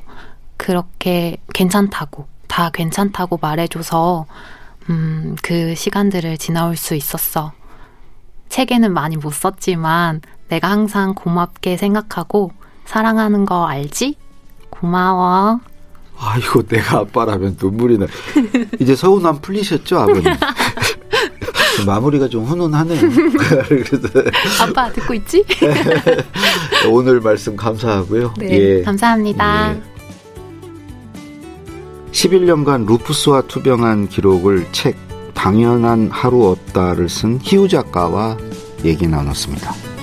그렇게 0.57 1.37
괜찮다고, 1.53 2.27
다 2.47 2.71
괜찮다고 2.71 3.37
말해줘서, 3.39 4.25
음, 4.89 5.35
그 5.43 5.75
시간들을 5.75 6.39
지나올 6.39 6.75
수 6.75 6.95
있었어. 6.95 7.51
책에는 8.49 8.91
많이 8.91 9.15
못 9.15 9.31
썼지만, 9.31 10.21
내가 10.49 10.69
항상 10.69 11.13
고맙게 11.13 11.77
생각하고, 11.77 12.51
사랑하는 12.85 13.45
거 13.45 13.67
알지? 13.67 14.15
고마워. 14.69 15.59
아, 16.19 16.37
이거 16.37 16.63
내가 16.63 16.99
아빠라면 16.99 17.57
눈물이 17.61 17.97
나. 17.97 18.07
이제 18.79 18.95
서운함 18.95 19.39
풀리셨죠, 19.41 19.99
아버님? 19.99 20.23
마무리가 21.85 22.27
좀 22.27 22.43
훈훈하네요. 22.45 22.99
아빠 24.61 24.91
듣고 24.91 25.13
있지? 25.13 25.45
오늘 26.89 27.19
말씀 27.19 27.55
감사하고요. 27.55 28.33
네, 28.39 28.49
예. 28.49 28.81
감사합니다. 28.81 29.75
예. 29.75 29.97
11년간 32.11 32.87
루푸스와 32.87 33.41
투병한 33.43 34.09
기록을 34.09 34.67
책 34.71 34.97
당연한 35.35 36.09
하루 36.11 36.47
없다를 36.47 37.09
쓴 37.09 37.39
희우 37.43 37.67
작가와 37.67 38.37
얘기 38.83 39.07
나눴습니다. 39.07 39.96